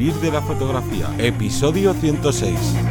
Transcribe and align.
Vivir 0.00 0.14
de 0.14 0.30
la 0.30 0.40
fotografía, 0.40 1.14
episodio 1.18 1.92
106. 1.92 2.89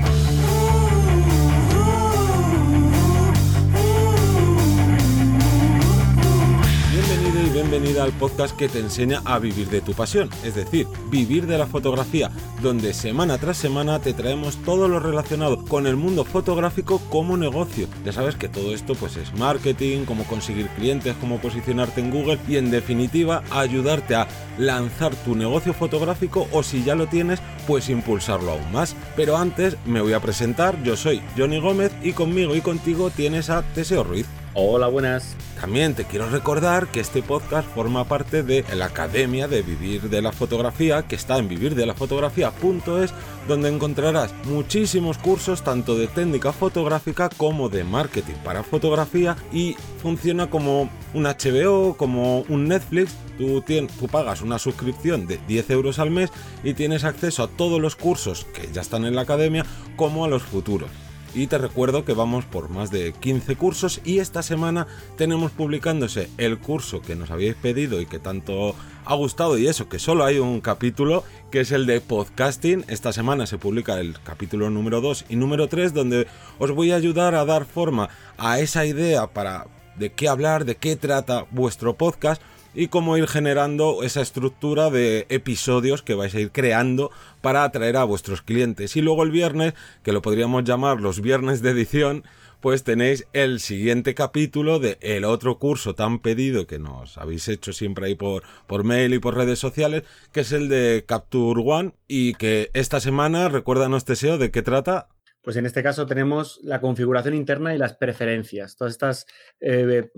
Al 7.97 8.11
podcast 8.11 8.55
que 8.55 8.69
te 8.69 8.79
enseña 8.79 9.21
a 9.25 9.39
vivir 9.39 9.69
de 9.69 9.81
tu 9.81 9.93
pasión, 9.93 10.29
es 10.43 10.55
decir, 10.55 10.87
vivir 11.09 11.47
de 11.47 11.57
la 11.57 11.65
fotografía, 11.65 12.29
donde 12.61 12.93
semana 12.93 13.37
tras 13.37 13.57
semana 13.57 13.99
te 13.99 14.13
traemos 14.13 14.57
todo 14.57 14.87
lo 14.87 14.99
relacionado 14.99 15.65
con 15.65 15.87
el 15.87 15.95
mundo 15.95 16.25
fotográfico 16.25 16.99
como 17.09 17.37
negocio. 17.37 17.87
Ya 18.05 18.11
sabes 18.11 18.35
que 18.35 18.49
todo 18.49 18.73
esto 18.73 18.95
pues 18.95 19.17
es 19.17 19.33
marketing, 19.33 20.05
cómo 20.05 20.25
conseguir 20.25 20.67
clientes, 20.69 21.15
cómo 21.19 21.39
posicionarte 21.39 22.01
en 22.01 22.11
Google 22.11 22.39
y 22.47 22.57
en 22.57 22.69
definitiva 22.69 23.43
ayudarte 23.49 24.15
a 24.15 24.27
lanzar 24.57 25.15
tu 25.15 25.35
negocio 25.35 25.73
fotográfico 25.73 26.47
o 26.51 26.63
si 26.63 26.83
ya 26.83 26.95
lo 26.95 27.07
tienes, 27.07 27.39
pues 27.65 27.89
impulsarlo 27.89 28.51
aún 28.51 28.71
más. 28.71 28.95
Pero 29.15 29.37
antes 29.37 29.77
me 29.85 30.01
voy 30.01 30.13
a 30.13 30.19
presentar, 30.19 30.81
yo 30.83 30.95
soy 30.95 31.21
Johnny 31.37 31.59
Gómez 31.59 31.91
y 32.03 32.11
conmigo 32.11 32.55
y 32.55 32.61
contigo 32.61 33.09
tienes 33.09 33.49
a 33.49 33.63
Teseo 33.73 34.03
Ruiz. 34.03 34.27
Hola, 34.55 34.87
buenas. 34.87 35.35
También 35.61 35.93
te 35.93 36.05
quiero 36.05 36.27
recordar 36.27 36.87
que 36.87 37.01
este 37.01 37.21
podcast 37.21 37.69
forma 37.69 38.05
parte 38.05 38.41
de 38.41 38.65
la 38.75 38.85
Academia 38.85 39.47
de 39.47 39.61
Vivir 39.61 40.09
de 40.09 40.23
la 40.23 40.31
Fotografía, 40.31 41.03
que 41.03 41.15
está 41.15 41.37
en 41.37 41.47
vivirdelafotografía.es, 41.47 43.13
donde 43.47 43.69
encontrarás 43.69 44.33
muchísimos 44.45 45.19
cursos 45.19 45.61
tanto 45.61 45.95
de 45.95 46.07
técnica 46.07 46.51
fotográfica 46.51 47.29
como 47.29 47.69
de 47.69 47.83
marketing 47.83 48.33
para 48.43 48.63
fotografía 48.63 49.37
y 49.53 49.75
funciona 50.01 50.49
como 50.49 50.89
un 51.13 51.23
HBO, 51.25 51.95
como 51.95 52.39
un 52.41 52.67
Netflix. 52.67 53.15
Tú, 53.37 53.61
tú 53.61 54.07
pagas 54.07 54.41
una 54.41 54.57
suscripción 54.57 55.27
de 55.27 55.39
10 55.47 55.69
euros 55.69 55.99
al 55.99 56.09
mes 56.09 56.31
y 56.63 56.73
tienes 56.73 57.03
acceso 57.03 57.43
a 57.43 57.49
todos 57.49 57.79
los 57.79 57.95
cursos 57.95 58.47
que 58.55 58.67
ya 58.73 58.81
están 58.81 59.05
en 59.05 59.15
la 59.15 59.21
academia 59.21 59.63
como 59.95 60.25
a 60.25 60.27
los 60.27 60.41
futuros. 60.41 60.89
Y 61.33 61.45
te 61.47 61.59
recuerdo 61.59 62.05
que 62.05 62.13
vamos 62.13 62.45
por 62.45 62.69
más 62.69 62.89
de 62.89 63.13
15 63.13 63.55
cursos 63.55 64.01
y 64.03 64.17
esta 64.19 64.41
semana 64.41 64.87
tenemos 65.15 65.51
publicándose 65.51 66.29
el 66.37 66.57
curso 66.57 67.01
que 67.01 67.15
nos 67.15 67.29
habéis 67.29 67.55
pedido 67.55 68.01
y 68.01 68.07
que 68.07 68.17
tanto 68.17 68.75
ha 69.05 69.13
gustado 69.13 69.57
y 69.57 69.67
eso, 69.67 69.89
que 69.89 69.99
solo 69.99 70.25
hay 70.25 70.39
un 70.39 70.59
capítulo 70.59 71.23
que 71.51 71.61
es 71.61 71.71
el 71.71 71.85
de 71.85 72.01
podcasting. 72.01 72.83
Esta 72.87 73.13
semana 73.13 73.45
se 73.45 73.59
publica 73.59 73.99
el 73.99 74.15
capítulo 74.23 74.71
número 74.71 75.01
2 75.01 75.25
y 75.29 75.35
número 75.35 75.67
3 75.67 75.93
donde 75.93 76.27
os 76.57 76.71
voy 76.71 76.91
a 76.91 76.95
ayudar 76.95 77.35
a 77.35 77.45
dar 77.45 77.65
forma 77.65 78.09
a 78.37 78.59
esa 78.59 78.85
idea 78.85 79.27
para 79.27 79.67
de 79.97 80.11
qué 80.11 80.29
hablar, 80.29 80.65
de 80.65 80.77
qué 80.77 80.95
trata 80.95 81.45
vuestro 81.51 81.95
podcast 81.95 82.41
y 82.73 82.87
cómo 82.87 83.17
ir 83.17 83.27
generando 83.27 84.03
esa 84.03 84.21
estructura 84.21 84.89
de 84.89 85.25
episodios 85.29 86.01
que 86.01 86.15
vais 86.15 86.33
a 86.35 86.39
ir 86.39 86.51
creando 86.51 87.11
para 87.41 87.63
atraer 87.63 87.97
a 87.97 88.03
vuestros 88.03 88.41
clientes. 88.41 88.95
Y 88.95 89.01
luego 89.01 89.23
el 89.23 89.31
viernes, 89.31 89.73
que 90.03 90.11
lo 90.11 90.21
podríamos 90.21 90.63
llamar 90.63 91.01
los 91.01 91.21
viernes 91.21 91.61
de 91.61 91.71
edición, 91.71 92.23
pues 92.61 92.83
tenéis 92.83 93.25
el 93.33 93.59
siguiente 93.59 94.13
capítulo 94.13 94.79
de 94.79 94.97
el 95.01 95.23
otro 95.23 95.59
curso 95.59 95.95
tan 95.95 96.19
pedido 96.19 96.67
que 96.67 96.79
nos 96.79 97.17
habéis 97.17 97.47
hecho 97.47 97.71
siempre 97.71 98.07
ahí 98.07 98.15
por, 98.15 98.43
por 98.67 98.83
mail 98.83 99.13
y 99.13 99.19
por 99.19 99.35
redes 99.35 99.59
sociales, 99.59 100.03
que 100.31 100.41
es 100.41 100.51
el 100.51 100.67
de 100.67 101.05
Capture 101.07 101.61
One 101.63 101.93
y 102.07 102.33
que 102.33 102.69
esta 102.73 102.99
semana, 102.99 103.49
recuérdanos 103.49 104.05
Teseo, 104.05 104.37
de 104.37 104.51
qué 104.51 104.61
trata. 104.61 105.07
Pues 105.41 105.55
en 105.55 105.65
este 105.65 105.81
caso 105.81 106.05
tenemos 106.05 106.59
la 106.63 106.81
configuración 106.81 107.33
interna 107.33 107.73
y 107.73 107.77
las 107.77 107.95
preferencias, 107.95 108.75
todos 108.75 108.91
estos 108.91 109.25
eh, 109.61 110.09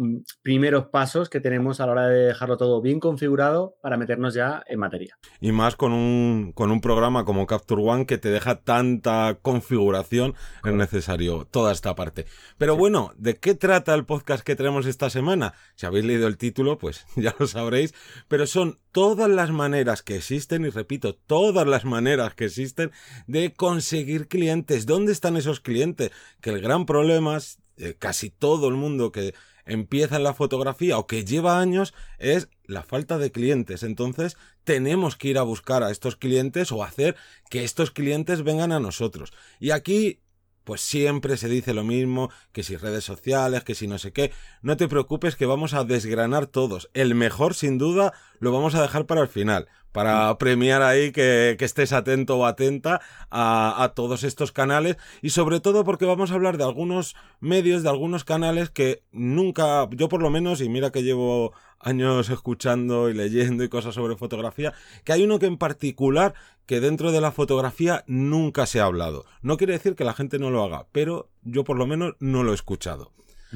primeros 0.41 0.88
pasos 0.88 1.30
que 1.30 1.39
tenemos 1.39 1.80
a 1.80 1.86
la 1.86 1.91
hora 1.91 2.08
de 2.08 2.25
dejarlo 2.25 2.58
todo 2.58 2.81
bien 2.81 3.00
configurado 3.00 3.75
para 3.81 3.97
meternos 3.97 4.33
ya 4.33 4.64
en 4.67 4.80
materia. 4.80 5.17
Y 5.39 5.52
más 5.52 5.75
con 5.75 5.94
un, 5.94 6.53
con 6.53 6.72
un 6.72 6.81
programa 6.81 7.23
como 7.23 7.45
Capture 7.45 7.83
One 7.83 8.05
que 8.05 8.17
te 8.17 8.30
deja 8.30 8.61
tanta 8.61 9.38
configuración, 9.42 10.33
es 10.64 10.73
necesario 10.73 11.48
toda 11.49 11.71
esta 11.71 11.95
parte. 11.95 12.26
Pero 12.58 12.76
bueno, 12.76 13.14
¿de 13.17 13.37
qué 13.37 13.54
trata 13.54 13.93
el 13.93 14.05
podcast 14.05 14.43
que 14.43 14.55
tenemos 14.55 14.86
esta 14.86 15.10
semana? 15.10 15.54
Si 15.76 15.86
habéis 15.86 16.05
leído 16.05 16.27
el 16.27 16.37
título, 16.37 16.77
pues 16.77 17.05
ya 17.15 17.36
lo 17.37 17.48
sabréis, 17.48 17.93
pero 18.27 18.48
son 18.48 18.80
todas 18.92 19.30
las 19.30 19.52
maneras 19.52 20.02
que 20.02 20.15
existen, 20.15 20.65
y 20.65 20.70
repito, 20.70 21.15
todas 21.15 21.67
las 21.67 21.86
maneras 21.86 22.33
que 22.33 22.45
existen 22.45 22.92
de 23.27 23.54
conseguir 23.54 24.27
clientes. 24.27 24.86
¿Dónde 24.86 25.11
están 25.11 25.38
esos 25.38 25.60
clientes? 25.60 26.11
Que 26.42 26.52
el 26.52 26.61
gran 26.61 26.86
problema 26.86 27.38
es 27.38 27.60
eh, 27.77 27.95
casi 27.98 28.30
todo 28.30 28.67
el 28.67 28.76
mundo 28.76 29.11
que 29.11 29.33
empieza 29.66 30.17
en 30.17 30.23
la 30.23 30.33
fotografía 30.33 30.98
o 30.98 31.08
que 31.08 31.23
lleva 31.26 31.60
años 31.60 31.94
es 32.17 32.49
la 32.66 32.83
falta 32.83 33.17
de 33.17 33.32
clientes. 33.32 33.83
Entonces 33.83 34.38
tenemos 34.64 35.16
que 35.16 35.30
ir 35.30 35.38
a 35.38 35.44
buscar 35.44 35.83
a 35.83 35.92
estos 35.92 36.16
clientes 36.16 36.72
o 36.72 36.83
hacer 36.83 37.16
que 37.49 37.64
estos 37.64 37.92
clientes 37.92 38.44
vengan 38.44 38.72
a 38.72 38.80
nosotros. 38.80 39.32
Y 39.60 39.72
aquí 39.72 40.20
pues 40.64 40.82
siempre 40.82 41.38
se 41.38 41.49
dice 41.49 41.73
lo 41.73 41.83
mismo, 41.83 42.30
que 42.52 42.64
si 42.64 42.78
redes 42.78 43.04
sociales, 43.04 43.64
que 43.64 43.76
si 43.76 43.88
no 43.88 43.98
sé 43.98 44.14
qué. 44.14 44.32
No 44.61 44.78
te 44.78 44.88
preocupes 44.88 45.36
que 45.36 45.45
vamos 45.45 45.73
a 45.73 45.83
desgranar 45.83 46.45
todos. 46.45 46.89
El 46.93 47.16
mejor, 47.16 47.55
sin 47.55 47.78
duda, 47.78 48.14
lo 48.39 48.52
vamos 48.52 48.76
a 48.76 48.82
dejar 48.82 49.05
para 49.05 49.22
el 49.22 49.28
final, 49.28 49.67
para 49.92 50.38
premiar 50.38 50.82
ahí 50.82 51.12
que, 51.12 51.58
estés 51.60 51.94
atento 51.94 52.38
o 52.38 52.46
atenta 52.46 53.02
a, 53.30 53.84
a, 53.84 53.90
todos 53.90 54.24
estos 54.24 54.52
canales 54.52 54.98
y 55.22 55.30
sobre 55.30 55.60
todo 55.60 55.84
porque 55.84 56.06
vamos 56.06 56.32
a 56.32 56.36
hablar 56.36 56.58
de 56.58 56.64
algunos 56.64 57.16
medios, 57.40 57.84
de 57.84 57.90
algunos 57.90 58.24
canales 58.24 58.70
que 58.70 59.04
nunca, 59.12 59.88
yo 59.92 60.10
por 60.10 60.22
lo 60.22 60.30
menos, 60.30 60.62
y 60.62 60.70
mira 60.70 60.92
que 60.92 61.04
llevo 61.04 61.54
años 61.80 62.30
escuchando 62.30 63.10
y 63.10 63.14
leyendo 63.14 63.64
y 63.64 63.70
cosas 63.70 63.96
sobre 63.96 64.16
fotografía, 64.16 64.74
que 65.04 65.14
hay 65.14 65.24
uno 65.24 65.40
que 65.40 65.48
en 65.48 65.58
particular 65.58 66.34
que 66.66 66.80
dentro 66.80 67.12
de 67.12 67.22
la 67.22 67.32
fotografía 67.32 68.04
nunca 68.08 68.66
se 68.66 68.80
ha 68.80 68.86
hablado. 68.86 69.26
No 69.42 69.58
quiere 69.58 69.73
decir 69.73 69.96
que 69.96 70.04
la 70.04 70.14
gente 70.14 70.40
no 70.40 70.50
lo 70.50 70.64
haga, 70.64 70.88
pero 70.92 71.30
yo 71.44 71.64
por 71.64 71.78
lo 71.78 71.88
menos 71.88 72.16
no 72.20 72.44
lo 72.44 72.52
he 72.52 72.56
escuchado. 72.56 73.12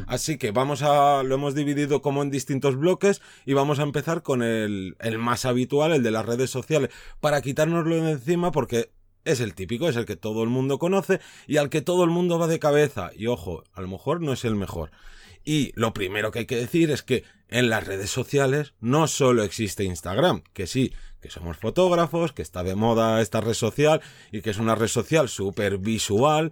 Así 0.08 0.38
que 0.38 0.52
vamos 0.52 0.82
a, 0.82 1.24
lo 1.24 1.36
hemos 1.36 1.56
dividido 1.56 2.02
como 2.02 2.22
en 2.22 2.30
distintos 2.30 2.76
bloques 2.76 3.22
y 3.46 3.54
vamos 3.54 3.80
a 3.80 3.84
empezar 3.84 4.24
con 4.24 4.44
el, 4.44 4.96
el 5.00 5.18
más 5.18 5.46
habitual, 5.46 5.94
el 5.94 6.04
de 6.04 6.12
las 6.12 6.26
redes 6.26 6.50
sociales, 6.50 6.90
para 7.20 7.42
quitárnoslo 7.42 7.96
de 7.96 8.12
encima 8.12 8.52
porque 8.52 8.92
es 9.26 9.40
el 9.40 9.56
típico, 9.56 9.90
es 9.90 9.96
el 9.96 10.06
que 10.06 10.16
todo 10.16 10.44
el 10.44 10.50
mundo 10.50 10.80
conoce 10.80 11.20
y 11.48 11.58
al 11.58 11.70
que 11.70 11.82
todo 11.82 12.04
el 12.04 12.12
mundo 12.12 12.40
va 12.40 12.48
de 12.48 12.60
cabeza. 12.60 13.12
Y 13.16 13.28
ojo, 13.28 13.64
a 13.74 13.82
lo 13.82 13.88
mejor 13.88 14.22
no 14.22 14.34
es 14.34 14.46
el 14.46 14.56
mejor. 14.56 14.92
Y 15.44 15.72
lo 15.76 15.94
primero 15.94 16.32
que 16.32 16.40
hay 16.40 16.46
que 16.46 16.56
decir 16.56 16.90
es 16.92 17.04
que 17.04 17.24
en 17.50 17.70
las 17.70 17.86
redes 17.86 18.10
sociales 18.10 18.74
no 18.80 19.08
solo 19.08 19.44
existe 19.44 19.84
Instagram, 19.84 20.42
que 20.54 20.66
sí, 20.66 20.94
que 21.22 21.30
somos 21.30 21.58
fotógrafos, 21.58 22.34
que 22.34 22.42
está 22.42 22.64
de 22.64 22.76
moda 22.76 23.22
esta 23.22 23.42
red 23.42 23.54
social 23.54 24.02
y 24.32 24.42
que 24.42 24.50
es 24.50 24.58
una 24.58 24.76
red 24.76 24.88
social 24.88 25.30
súper 25.30 25.78
visual, 25.78 26.52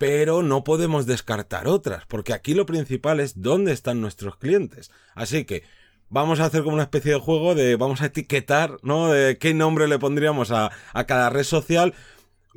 pero 0.00 0.42
no 0.42 0.64
podemos 0.64 1.04
descartar 1.04 1.68
otras, 1.68 2.06
porque 2.06 2.32
aquí 2.32 2.54
lo 2.54 2.64
principal 2.64 3.20
es 3.20 3.42
dónde 3.42 3.72
están 3.72 4.00
nuestros 4.00 4.38
clientes. 4.38 4.90
Así 5.14 5.44
que 5.44 5.62
vamos 6.08 6.40
a 6.40 6.46
hacer 6.46 6.62
como 6.62 6.72
una 6.72 6.84
especie 6.84 7.12
de 7.12 7.20
juego 7.20 7.54
de 7.54 7.76
vamos 7.76 8.00
a 8.00 8.06
etiquetar, 8.06 8.78
¿no? 8.82 9.12
De 9.12 9.36
qué 9.36 9.52
nombre 9.52 9.88
le 9.88 9.98
pondríamos 9.98 10.52
a, 10.52 10.70
a 10.94 11.04
cada 11.04 11.28
red 11.28 11.42
social, 11.42 11.92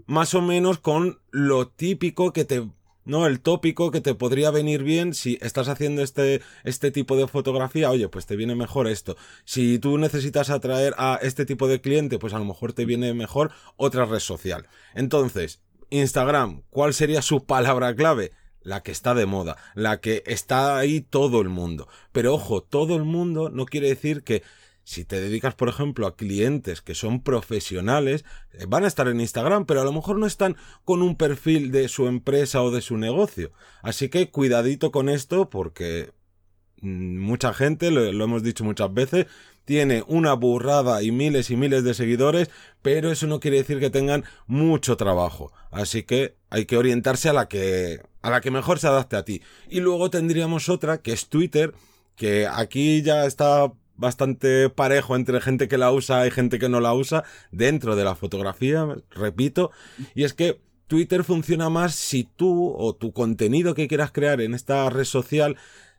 más 0.06 0.34
o 0.36 0.42
menos 0.42 0.80
con 0.80 1.20
lo 1.32 1.68
típico 1.68 2.32
que 2.32 2.46
te 2.46 2.64
¿no? 3.04 3.28
El 3.28 3.42
tópico 3.42 3.92
que 3.92 4.00
te 4.00 4.16
podría 4.16 4.50
venir 4.50 4.82
bien 4.82 5.14
si 5.14 5.38
estás 5.42 5.68
haciendo 5.68 6.02
este, 6.02 6.42
este 6.64 6.92
tipo 6.92 7.18
de 7.18 7.28
fotografía, 7.28 7.92
oye, 7.92 8.08
pues 8.08 8.26
te 8.26 8.38
viene 8.38 8.56
mejor 8.56 8.88
esto. 8.88 9.18
Si 9.44 9.80
tú 9.80 9.98
necesitas 9.98 10.50
atraer 10.50 10.94
a 10.98 11.20
este 11.22 11.46
tipo 11.46 11.68
de 11.68 11.82
cliente, 11.82 12.20
pues 12.20 12.34
a 12.34 12.40
lo 12.40 12.46
mejor 12.46 12.72
te 12.72 12.86
viene 12.86 13.14
mejor 13.14 13.52
otra 13.76 14.06
red 14.06 14.20
social. 14.20 14.70
Entonces, 14.96 15.60
Instagram, 15.94 16.64
¿cuál 16.70 16.94
sería 16.94 17.22
su 17.22 17.46
palabra 17.46 17.96
clave? 17.96 18.32
La 18.62 18.82
que 18.82 18.92
está 18.92 19.14
de 19.14 19.26
moda, 19.26 19.58
la 19.76 20.00
que 20.00 20.24
está 20.26 20.78
ahí 20.78 21.02
todo 21.02 21.42
el 21.42 21.50
mundo. 21.50 21.88
Pero 22.12 22.34
ojo, 22.34 22.64
todo 22.64 22.96
el 22.96 23.04
mundo 23.04 23.50
no 23.50 23.66
quiere 23.66 23.90
decir 23.90 24.24
que 24.24 24.42
si 24.84 25.06
te 25.06 25.22
dedicas, 25.22 25.56
por 25.56 25.70
ejemplo, 25.70 26.08
a 26.08 26.16
clientes 26.16 26.82
que 26.82 26.96
son 26.96 27.22
profesionales, 27.22 28.26
eh, 28.54 28.66
van 28.68 28.84
a 28.84 28.88
estar 28.88 29.08
en 29.08 29.22
Instagram, 29.22 29.66
pero 29.66 29.82
a 29.82 29.86
lo 29.86 29.94
mejor 29.94 30.18
no 30.18 30.26
están 30.26 30.58
con 30.84 31.02
un 31.02 31.16
perfil 31.16 31.72
de 31.72 31.88
su 31.88 32.08
empresa 32.08 32.62
o 32.62 32.72
de 32.72 32.82
su 32.82 32.98
negocio. 32.98 33.52
Así 33.82 34.10
que 34.10 34.30
cuidadito 34.30 34.92
con 34.92 35.10
esto 35.10 35.50
porque 35.50 36.12
mucha 36.84 37.54
gente, 37.54 37.90
lo, 37.92 38.04
hemos 38.24 38.44
dicho 38.44 38.64
muchas 38.64 38.94
veces, 38.94 39.26
tiene 39.66 40.04
una 40.08 40.34
burrada 40.34 41.02
y 41.02 41.12
miles 41.12 41.50
y 41.50 41.56
miles 41.56 41.84
de 41.84 41.94
seguidores, 41.94 42.50
pero 42.82 43.12
eso 43.12 43.28
no 43.28 43.40
quiere 43.40 43.58
decir 43.58 43.80
que 43.80 43.90
tengan 43.90 44.26
mucho 44.46 44.98
trabajo. 44.98 45.54
Así 45.72 46.04
que 46.04 46.36
hay 46.50 46.66
que 46.66 46.78
orientarse 46.78 47.30
a 47.30 47.34
la 47.34 47.48
que 47.48 48.02
a 48.22 48.30
la 48.30 48.42
que 48.42 48.52
mejor 48.52 48.80
se 48.80 48.88
adapte 48.88 49.16
a 49.16 49.26
ti. 49.26 49.42
Y 49.70 49.80
luego 49.80 50.10
tendríamos 50.10 50.70
otra 50.70 51.02
que 51.02 51.14
es 51.14 51.28
Twitter, 51.28 51.74
que 52.16 52.48
aquí 52.48 53.02
ya 53.02 53.26
está 53.26 53.72
bastante 53.96 54.70
parejo 54.70 55.16
entre 55.16 55.42
gente 55.42 55.68
que 55.68 55.78
la 55.78 55.92
usa 55.92 56.26
y 56.26 56.32
gente 56.32 56.60
que 56.60 56.70
no 56.70 56.80
la 56.80 56.94
usa 56.94 57.24
dentro 57.52 57.96
de 57.96 58.04
la 58.04 58.16
fotografía, 58.16 58.88
repito, 59.12 59.72
y 60.16 60.24
es 60.24 60.34
que 60.34 60.60
Twitter 60.88 61.24
funciona 61.24 61.70
más 61.70 61.96
si 61.96 62.24
tú 62.24 62.74
o 62.78 62.94
tu 62.96 63.14
contenido 63.14 63.74
que 63.74 63.88
quieras 63.88 64.12
crear 64.12 64.42
en 64.42 64.54
esta 64.54 64.90
red 64.90 65.06
social 65.06 65.58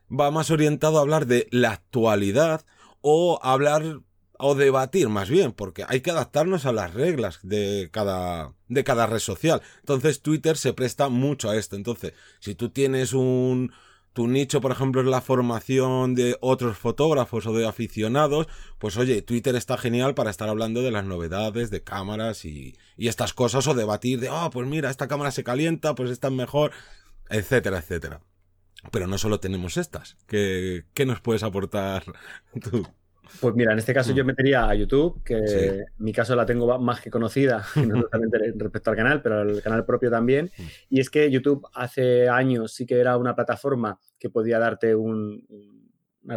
va 0.09 0.31
más 0.31 0.51
orientado 0.51 0.97
a 0.97 1.01
hablar 1.01 1.25
de 1.25 1.47
la 1.51 1.71
actualidad 1.71 2.65
o 3.01 3.39
hablar 3.43 4.01
o 4.37 4.55
debatir 4.55 5.09
más 5.09 5.29
bien, 5.29 5.51
porque 5.51 5.85
hay 5.87 6.01
que 6.01 6.11
adaptarnos 6.11 6.65
a 6.65 6.73
las 6.73 6.93
reglas 6.93 7.39
de 7.43 7.89
cada, 7.91 8.53
de 8.67 8.83
cada 8.83 9.05
red 9.05 9.19
social. 9.19 9.61
Entonces 9.79 10.21
Twitter 10.21 10.57
se 10.57 10.73
presta 10.73 11.09
mucho 11.09 11.49
a 11.49 11.55
esto. 11.55 11.75
Entonces, 11.75 12.13
si 12.39 12.55
tú 12.55 12.69
tienes 12.69 13.13
un, 13.13 13.71
tu 14.13 14.27
nicho, 14.27 14.61
por 14.61 14.71
ejemplo, 14.71 15.01
es 15.01 15.07
la 15.07 15.21
formación 15.21 16.15
de 16.15 16.37
otros 16.41 16.77
fotógrafos 16.77 17.45
o 17.47 17.53
de 17.53 17.67
aficionados, 17.67 18.47
pues 18.79 18.97
oye, 18.97 19.21
Twitter 19.21 19.55
está 19.55 19.77
genial 19.77 20.15
para 20.15 20.31
estar 20.31 20.49
hablando 20.49 20.81
de 20.81 20.91
las 20.91 21.05
novedades, 21.05 21.69
de 21.69 21.83
cámaras 21.83 22.45
y, 22.45 22.75
y 22.97 23.07
estas 23.07 23.33
cosas, 23.33 23.67
o 23.67 23.73
debatir 23.73 24.19
de, 24.19 24.29
oh, 24.29 24.49
pues 24.51 24.67
mira, 24.67 24.89
esta 24.89 25.07
cámara 25.07 25.31
se 25.31 25.43
calienta, 25.43 25.95
pues 25.95 26.11
esta 26.11 26.27
es 26.27 26.33
mejor, 26.33 26.71
etcétera, 27.29 27.79
etcétera. 27.79 28.21
Pero 28.91 29.07
no 29.07 29.17
solo 29.17 29.39
tenemos 29.39 29.77
estas. 29.77 30.17
¿Qué, 30.27 30.85
qué 30.93 31.05
nos 31.05 31.21
puedes 31.21 31.43
aportar 31.43 32.03
tú? 32.71 32.87
Pues 33.39 33.55
mira, 33.55 33.73
en 33.73 33.79
este 33.79 33.93
caso 33.93 34.13
yo 34.13 34.23
mm. 34.23 34.27
metería 34.27 34.69
a 34.69 34.75
YouTube, 34.75 35.23
que 35.23 35.37
en 35.37 35.85
mi 35.97 36.13
caso 36.13 36.35
la 36.35 36.45
tengo 36.45 36.79
más 36.79 37.01
que 37.01 37.09
conocida, 37.09 37.65
no 37.75 38.03
solamente 38.09 38.53
respecto 38.55 38.91
al 38.91 38.95
canal, 38.95 39.21
pero 39.21 39.41
al 39.41 39.61
canal 39.61 39.85
propio 39.85 40.09
también. 40.09 40.51
Mm. 40.57 40.63
Y 40.89 40.99
es 40.99 41.09
que 41.09 41.29
YouTube 41.29 41.67
hace 41.73 42.29
años 42.29 42.73
sí 42.73 42.85
que 42.85 42.99
era 42.99 43.17
una 43.17 43.35
plataforma 43.35 43.99
que 44.19 44.29
podía 44.29 44.59
darte 44.59 44.95
una 44.95 45.41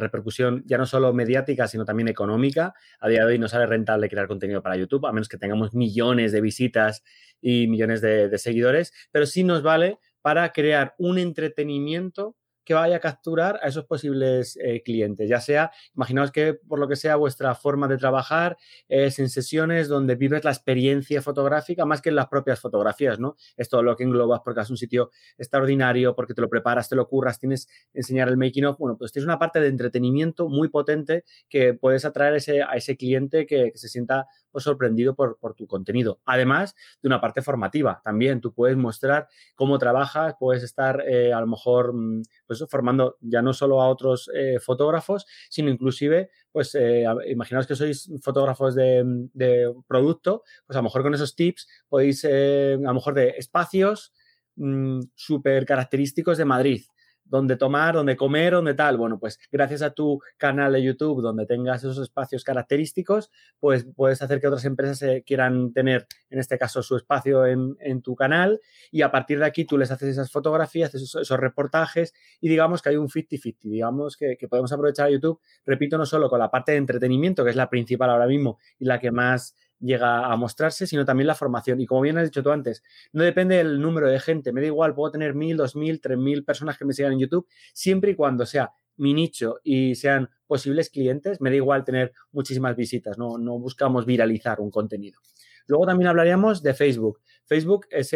repercusión 0.01 0.63
ya 0.67 0.77
no 0.77 0.87
solo 0.87 1.13
mediática, 1.13 1.67
sino 1.69 1.85
también 1.85 2.09
económica. 2.09 2.75
A 3.01 3.09
día 3.09 3.21
de 3.21 3.33
hoy 3.33 3.39
no 3.39 3.49
sale 3.49 3.67
rentable 3.67 4.09
crear 4.09 4.29
contenido 4.29 4.63
para 4.63 4.77
YouTube, 4.77 5.07
a 5.07 5.13
menos 5.13 5.29
que 5.29 5.39
tengamos 5.39 5.75
millones 5.75 6.33
de 6.33 6.41
visitas 6.41 7.03
y 7.41 7.69
millones 7.69 8.01
de 8.01 8.37
seguidores, 8.39 8.93
pero 9.11 9.27
sí 9.27 9.45
nos 9.45 9.63
vale 9.63 9.99
para 10.21 10.53
crear 10.53 10.95
un 10.99 11.19
entretenimiento 11.19 12.37
que 12.69 12.75
vaya 12.75 12.97
a 12.97 13.01
capturar 13.01 13.59
a 13.63 13.69
esos 13.69 13.87
posibles 13.87 14.59
eh, 14.63 14.83
clientes. 14.85 15.27
Ya 15.27 15.41
sea, 15.41 15.71
imaginaos 15.97 16.31
que 16.31 16.53
por 16.53 16.79
lo 16.79 16.87
que 16.87 16.97
sea 16.97 17.17
vuestra 17.17 17.55
forma 17.55 17.89
de 17.89 17.97
trabajar 17.97 18.59
es 18.89 19.19
en 19.19 19.31
sesiones 19.31 19.89
donde 19.89 20.17
vives 20.17 20.45
la 20.45 20.51
experiencia 20.51 21.23
fotográfica 21.23 21.87
más 21.87 22.03
que 22.03 22.11
en 22.11 22.17
las 22.17 22.27
propias 22.27 22.61
fotografías, 22.61 23.19
¿no? 23.19 23.37
Es 23.57 23.71
todo 23.71 23.83
lo 23.83 23.97
que 23.97 24.05
englobas 24.05 24.43
porque 24.45 24.61
es 24.61 24.69
un 24.69 24.77
sitio 24.77 25.11
extraordinario, 25.39 26.15
porque 26.15 26.35
te 26.35 26.43
lo 26.43 26.51
preparas, 26.51 26.91
te 26.91 26.97
lo 26.97 27.09
curras, 27.09 27.39
tienes 27.39 27.69
enseñar 27.95 28.29
el 28.29 28.37
making 28.37 28.67
of. 28.67 28.77
Bueno, 28.77 28.99
pues 28.99 29.13
tienes 29.13 29.25
una 29.25 29.39
parte 29.39 29.61
de 29.61 29.69
entretenimiento 29.69 30.51
muy 30.51 30.69
potente 30.69 31.25
que 31.49 31.73
puedes 31.73 32.05
atraer 32.05 32.35
ese, 32.35 32.63
a 32.63 32.73
ese 32.73 32.99
cliente 32.99 33.47
que, 33.47 33.73
se 33.77 33.89
sienta 33.89 34.27
pues, 34.51 34.65
sorprendido 34.65 35.15
por, 35.15 35.39
tu 35.57 35.67
contenido. 35.67 36.21
Además 36.25 36.75
de 37.03 37.09
una 37.09 37.21
parte 37.21 37.43
formativa 37.43 38.01
también, 38.05 38.41
tú 38.41 38.53
puedes 38.53 38.77
mostrar 38.77 39.29
cómo 39.55 39.79
trabajas, 39.79 40.35
puedes 40.39 40.63
estar 40.63 41.03
eh, 41.07 41.33
a 41.33 41.41
lo 41.41 41.47
mejor 41.47 41.93
mm, 41.95 42.23
pues 42.47 42.65
formando 42.69 43.17
ya 43.21 43.43
no 43.43 43.53
solo 43.53 43.81
a 43.81 43.89
otros 43.89 44.31
eh, 44.35 44.59
fotógrafos, 44.61 45.27
sino 45.49 45.71
inclusive, 45.71 46.31
pues 46.53 46.75
eh, 46.75 47.05
imaginaos 47.29 47.67
que 47.67 47.77
sois 47.77 48.11
fotógrafos 48.23 48.75
de, 48.75 49.73
producto, 49.87 50.43
pues 50.67 50.77
a 50.77 50.81
lo 50.81 50.85
mejor 50.85 51.03
con 51.03 51.15
esos 51.15 51.35
tips 51.35 51.69
podéis, 51.89 52.25
a 52.25 52.29
lo 52.77 52.95
mejor 52.95 53.15
de 53.15 53.35
espacios 53.39 54.13
mm, 54.57 55.01
súper 55.15 55.67
característicos 55.67 56.39
de 56.39 56.45
Madrid 56.45 56.83
dónde 57.29 57.57
tomar, 57.57 57.95
dónde 57.95 58.17
comer, 58.17 58.55
dónde 58.55 58.75
tal. 58.75 58.97
Bueno, 58.97 59.19
pues 59.19 59.39
gracias 59.51 59.83
a 59.83 59.91
tu 59.91 60.21
canal 60.37 60.73
de 60.73 60.83
YouTube 60.83 61.23
donde 61.23 61.47
tengas 61.47 61.85
esos 61.85 61.99
espacios 61.99 62.45
característicos, 62.45 63.31
pues 63.61 63.87
puedes 63.97 64.21
hacer 64.23 64.41
que 64.41 64.49
otras 64.49 64.65
empresas 64.65 65.23
quieran 65.25 65.73
tener, 65.73 66.07
en 66.31 66.39
este 66.39 66.59
caso, 66.59 66.83
su 66.83 66.97
espacio 66.97 67.47
en, 67.47 67.77
tu 68.03 68.15
canal 68.15 68.61
y 68.91 69.03
a 69.03 69.11
partir 69.11 69.39
de 69.39 69.47
aquí 69.47 69.65
tú 69.65 69.77
les 69.77 69.91
haces 69.91 70.11
esas 70.11 70.31
fotografías, 70.31 70.95
esos, 70.95 71.29
reportajes 71.39 72.15
y 72.41 72.49
digamos 72.49 72.81
que 72.81 72.91
hay 72.91 72.97
un 72.97 73.09
50-50, 73.09 73.57
digamos 73.63 74.17
que, 74.17 74.37
que 74.37 74.49
podemos 74.49 74.73
aprovechar 74.73 75.07
a 75.07 75.11
YouTube, 75.11 75.41
repito, 75.67 75.99
no 75.99 76.07
solo 76.07 76.29
con 76.29 76.39
la 76.39 76.51
parte 76.51 76.73
de 76.73 76.79
entretenimiento, 76.79 77.45
que 77.45 77.51
es 77.51 77.57
la 77.57 77.69
principal 77.69 78.11
ahora 78.11 78.27
mismo 78.27 78.59
y 78.79 78.85
la 78.85 78.99
que 78.99 79.11
más 79.11 79.55
llega 79.81 80.27
a 80.27 80.37
mostrarse, 80.37 80.87
sino 80.87 81.05
también 81.05 81.27
la 81.27 81.35
formación. 81.35 81.81
Y 81.81 81.87
como 81.87 82.03
bien 82.03 82.19
has 82.19 82.25
dicho 82.25 82.43
tú 82.43 82.51
antes, 82.51 82.83
no 83.13 83.25
depende 83.25 83.57
del 83.57 83.81
número 83.81 84.09
de 84.09 84.21
gente, 84.21 84.53
me 84.53 84.61
da 84.61 84.67
igual, 84.67 84.95
puedo 84.95 85.13
tener 85.13 85.35
mil, 85.35 85.57
dos 85.57 85.77
mil, 85.77 86.01
tres 86.01 86.19
mil 86.19 86.45
personas 86.45 86.79
que 86.79 86.85
me 86.85 86.93
sigan 86.93 87.13
en 87.13 87.21
YouTube, 87.21 87.47
siempre 87.73 88.13
y 88.13 88.15
cuando 88.15 88.47
sea 88.47 88.73
mi 88.97 89.15
nicho 89.15 89.61
y 89.63 89.95
sean 89.95 90.29
posibles 90.47 90.91
clientes, 90.91 91.41
me 91.41 91.51
da 91.51 91.57
igual 91.57 91.85
tener 91.85 92.13
muchísimas 92.33 92.75
visitas, 92.77 93.17
no, 93.19 93.39
no 93.39 93.59
buscamos 93.59 94.07
viralizar 94.07 94.61
un 94.61 94.71
contenido. 94.71 95.21
Luego 95.69 95.87
también 95.87 96.09
hablaríamos 96.09 96.63
de 96.63 96.73
Facebook. 96.73 97.21
Facebook 97.45 97.87
es, 97.91 98.11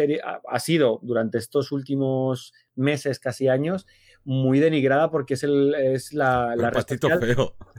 ha 0.49 0.59
sido 0.59 0.99
durante 1.03 1.37
estos 1.37 1.71
últimos 1.71 2.51
meses, 2.75 3.19
casi 3.19 3.47
años, 3.47 3.85
muy 4.25 4.59
denigrada 4.59 5.09
porque 5.09 5.33
es, 5.33 5.43
el, 5.43 5.73
es 5.75 6.13
la, 6.13 6.55
red 6.55 6.81
social. 6.81 7.19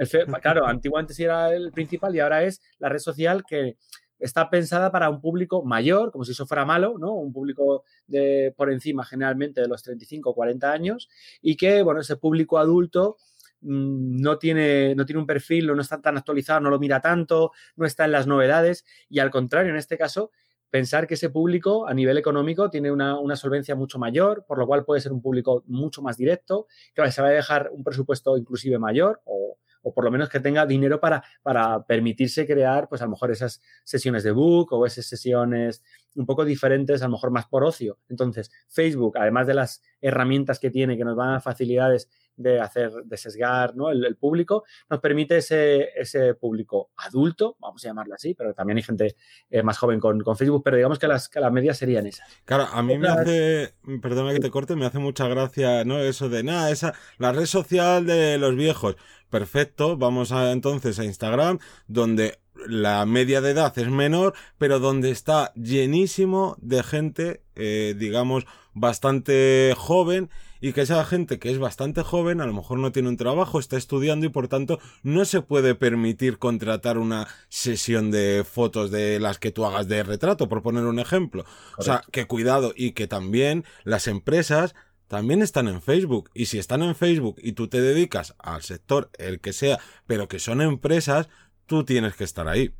feo. 0.06 0.26
Claro, 0.42 0.66
antiguamente 0.66 1.14
sí 1.14 1.24
era 1.24 1.54
el 1.54 1.72
principal 1.72 2.14
y 2.14 2.20
ahora 2.20 2.44
es 2.44 2.60
la 2.78 2.88
red 2.88 2.98
social 2.98 3.44
que 3.46 3.76
está 4.18 4.48
pensada 4.50 4.90
para 4.90 5.10
un 5.10 5.20
público 5.20 5.64
mayor, 5.64 6.10
como 6.10 6.24
si 6.24 6.32
eso 6.32 6.46
fuera 6.46 6.64
malo, 6.64 6.96
¿no? 6.98 7.12
Un 7.12 7.32
público 7.32 7.84
de 8.06 8.54
por 8.56 8.70
encima 8.72 9.04
generalmente 9.04 9.60
de 9.60 9.68
los 9.68 9.82
35 9.82 10.30
o 10.30 10.34
40 10.34 10.72
años 10.72 11.08
y 11.42 11.56
que, 11.56 11.82
bueno, 11.82 12.00
ese 12.00 12.16
público 12.16 12.58
adulto 12.58 13.16
mm, 13.60 14.20
no 14.20 14.38
tiene, 14.38 14.94
no 14.94 15.04
tiene 15.04 15.20
un 15.20 15.26
perfil, 15.26 15.66
no 15.66 15.80
está 15.80 16.00
tan 16.00 16.16
actualizado, 16.16 16.60
no 16.60 16.70
lo 16.70 16.78
mira 16.78 17.00
tanto, 17.00 17.52
no 17.76 17.86
está 17.86 18.04
en 18.04 18.12
las 18.12 18.26
novedades 18.26 18.84
y 19.08 19.18
al 19.18 19.30
contrario, 19.30 19.70
en 19.70 19.76
este 19.76 19.98
caso, 19.98 20.30
pensar 20.74 21.06
que 21.06 21.14
ese 21.14 21.30
público 21.30 21.86
a 21.86 21.94
nivel 21.94 22.18
económico 22.18 22.68
tiene 22.68 22.90
una, 22.90 23.36
solvencia 23.36 23.76
mucho 23.76 23.96
mayor, 24.00 24.44
por 24.44 24.58
lo 24.58 24.66
cual 24.66 24.84
puede 24.84 25.00
ser 25.00 25.12
un 25.12 25.22
público 25.22 25.62
mucho 25.68 26.02
más 26.02 26.16
directo, 26.16 26.66
que 26.92 27.12
se 27.12 27.22
va 27.22 27.28
a 27.28 27.30
dejar 27.30 27.70
un 27.72 27.84
presupuesto 27.84 28.36
inclusive 28.36 28.76
mayor 28.80 29.22
o, 29.24 29.56
o 29.84 29.94
por 29.94 30.02
lo 30.02 30.10
menos 30.10 30.28
que 30.28 30.40
tenga 30.40 30.66
dinero 30.66 30.98
para, 30.98 31.22
para 31.44 31.86
permitirse 31.86 32.44
crear, 32.44 32.88
pues 32.88 33.02
a 33.02 33.04
lo 33.04 33.12
mejor 33.12 33.30
esas 33.30 33.62
sesiones 33.84 34.24
de 34.24 34.32
book 34.32 34.72
o 34.72 34.84
esas 34.84 35.06
sesiones 35.06 35.84
un 36.16 36.26
poco 36.26 36.44
diferentes, 36.44 37.02
a 37.02 37.04
lo 37.04 37.12
mejor 37.12 37.30
más 37.30 37.46
por 37.46 37.62
ocio. 37.62 37.98
Entonces, 38.08 38.50
Facebook, 38.68 39.16
además 39.16 39.46
de 39.46 39.54
las 39.54 39.80
herramientas 40.00 40.58
que 40.58 40.70
tiene, 40.70 40.96
que 40.96 41.04
nos 41.04 41.14
van 41.14 41.28
a 41.28 41.32
dar 41.32 41.42
facilidades 41.42 42.08
de 42.36 42.60
hacer, 42.60 42.90
de 43.04 43.16
sesgar 43.16 43.76
¿no? 43.76 43.90
el, 43.90 44.16
público, 44.16 44.64
nos 44.90 45.00
permite 45.00 45.38
ese, 45.38 45.90
ese, 45.96 46.34
público 46.34 46.90
adulto, 46.96 47.56
vamos 47.60 47.84
a 47.84 47.88
llamarlo 47.88 48.14
así, 48.14 48.34
pero 48.34 48.54
también 48.54 48.78
hay 48.78 48.82
gente 48.82 49.16
eh, 49.50 49.62
más 49.62 49.78
joven 49.78 50.00
con, 50.00 50.20
con, 50.20 50.36
Facebook, 50.36 50.62
pero 50.64 50.76
digamos 50.76 50.98
que 50.98 51.06
las, 51.06 51.28
que 51.28 51.40
las 51.40 51.52
medias 51.52 51.78
serían 51.78 52.06
esas. 52.06 52.28
Claro, 52.44 52.64
a 52.72 52.82
mí 52.82 52.98
me 52.98 53.08
hace, 53.08 53.74
perdona 54.02 54.32
que 54.32 54.40
te 54.40 54.50
corte, 54.50 54.76
me 54.76 54.86
hace 54.86 54.98
mucha 54.98 55.28
gracia, 55.28 55.84
¿no? 55.84 55.98
Eso 55.98 56.28
de, 56.28 56.42
nada, 56.42 56.70
esa, 56.70 56.94
la 57.18 57.32
red 57.32 57.46
social 57.46 58.06
de 58.06 58.38
los 58.38 58.54
viejos. 58.56 58.96
Perfecto, 59.30 59.96
vamos 59.96 60.32
a, 60.32 60.52
entonces 60.52 60.98
a 60.98 61.04
Instagram, 61.04 61.58
donde 61.88 62.38
la 62.66 63.04
media 63.06 63.40
de 63.40 63.50
edad 63.50 63.76
es 63.78 63.88
menor, 63.88 64.34
pero 64.58 64.78
donde 64.78 65.10
está 65.10 65.52
llenísimo 65.54 66.56
de 66.60 66.82
gente, 66.82 67.42
eh, 67.56 67.94
digamos, 67.96 68.46
bastante 68.74 69.74
joven 69.76 70.30
y 70.64 70.72
que 70.72 70.80
esa 70.80 71.04
gente 71.04 71.38
que 71.38 71.50
es 71.50 71.58
bastante 71.58 72.02
joven 72.02 72.40
a 72.40 72.46
lo 72.46 72.54
mejor 72.54 72.78
no 72.78 72.90
tiene 72.90 73.10
un 73.10 73.18
trabajo, 73.18 73.58
está 73.58 73.76
estudiando 73.76 74.24
y 74.24 74.30
por 74.30 74.48
tanto 74.48 74.80
no 75.02 75.26
se 75.26 75.42
puede 75.42 75.74
permitir 75.74 76.38
contratar 76.38 76.96
una 76.96 77.28
sesión 77.50 78.10
de 78.10 78.46
fotos 78.50 78.90
de 78.90 79.20
las 79.20 79.38
que 79.38 79.50
tú 79.50 79.66
hagas 79.66 79.88
de 79.88 80.02
retrato, 80.02 80.48
por 80.48 80.62
poner 80.62 80.84
un 80.84 80.98
ejemplo. 80.98 81.44
O 81.76 81.82
sea, 81.82 82.02
que 82.10 82.26
cuidado 82.26 82.72
y 82.74 82.92
que 82.92 83.06
también 83.06 83.66
las 83.82 84.06
empresas 84.06 84.74
también 85.06 85.42
están 85.42 85.68
en 85.68 85.82
Facebook. 85.82 86.30
Y 86.32 86.46
si 86.46 86.58
están 86.58 86.82
en 86.82 86.94
Facebook 86.94 87.36
y 87.42 87.52
tú 87.52 87.68
te 87.68 87.82
dedicas 87.82 88.34
al 88.38 88.62
sector, 88.62 89.10
el 89.18 89.40
que 89.40 89.52
sea, 89.52 89.78
pero 90.06 90.28
que 90.28 90.38
son 90.38 90.62
empresas, 90.62 91.28
tú 91.66 91.84
tienes 91.84 92.14
que 92.14 92.24
estar 92.24 92.48
ahí. 92.48 92.72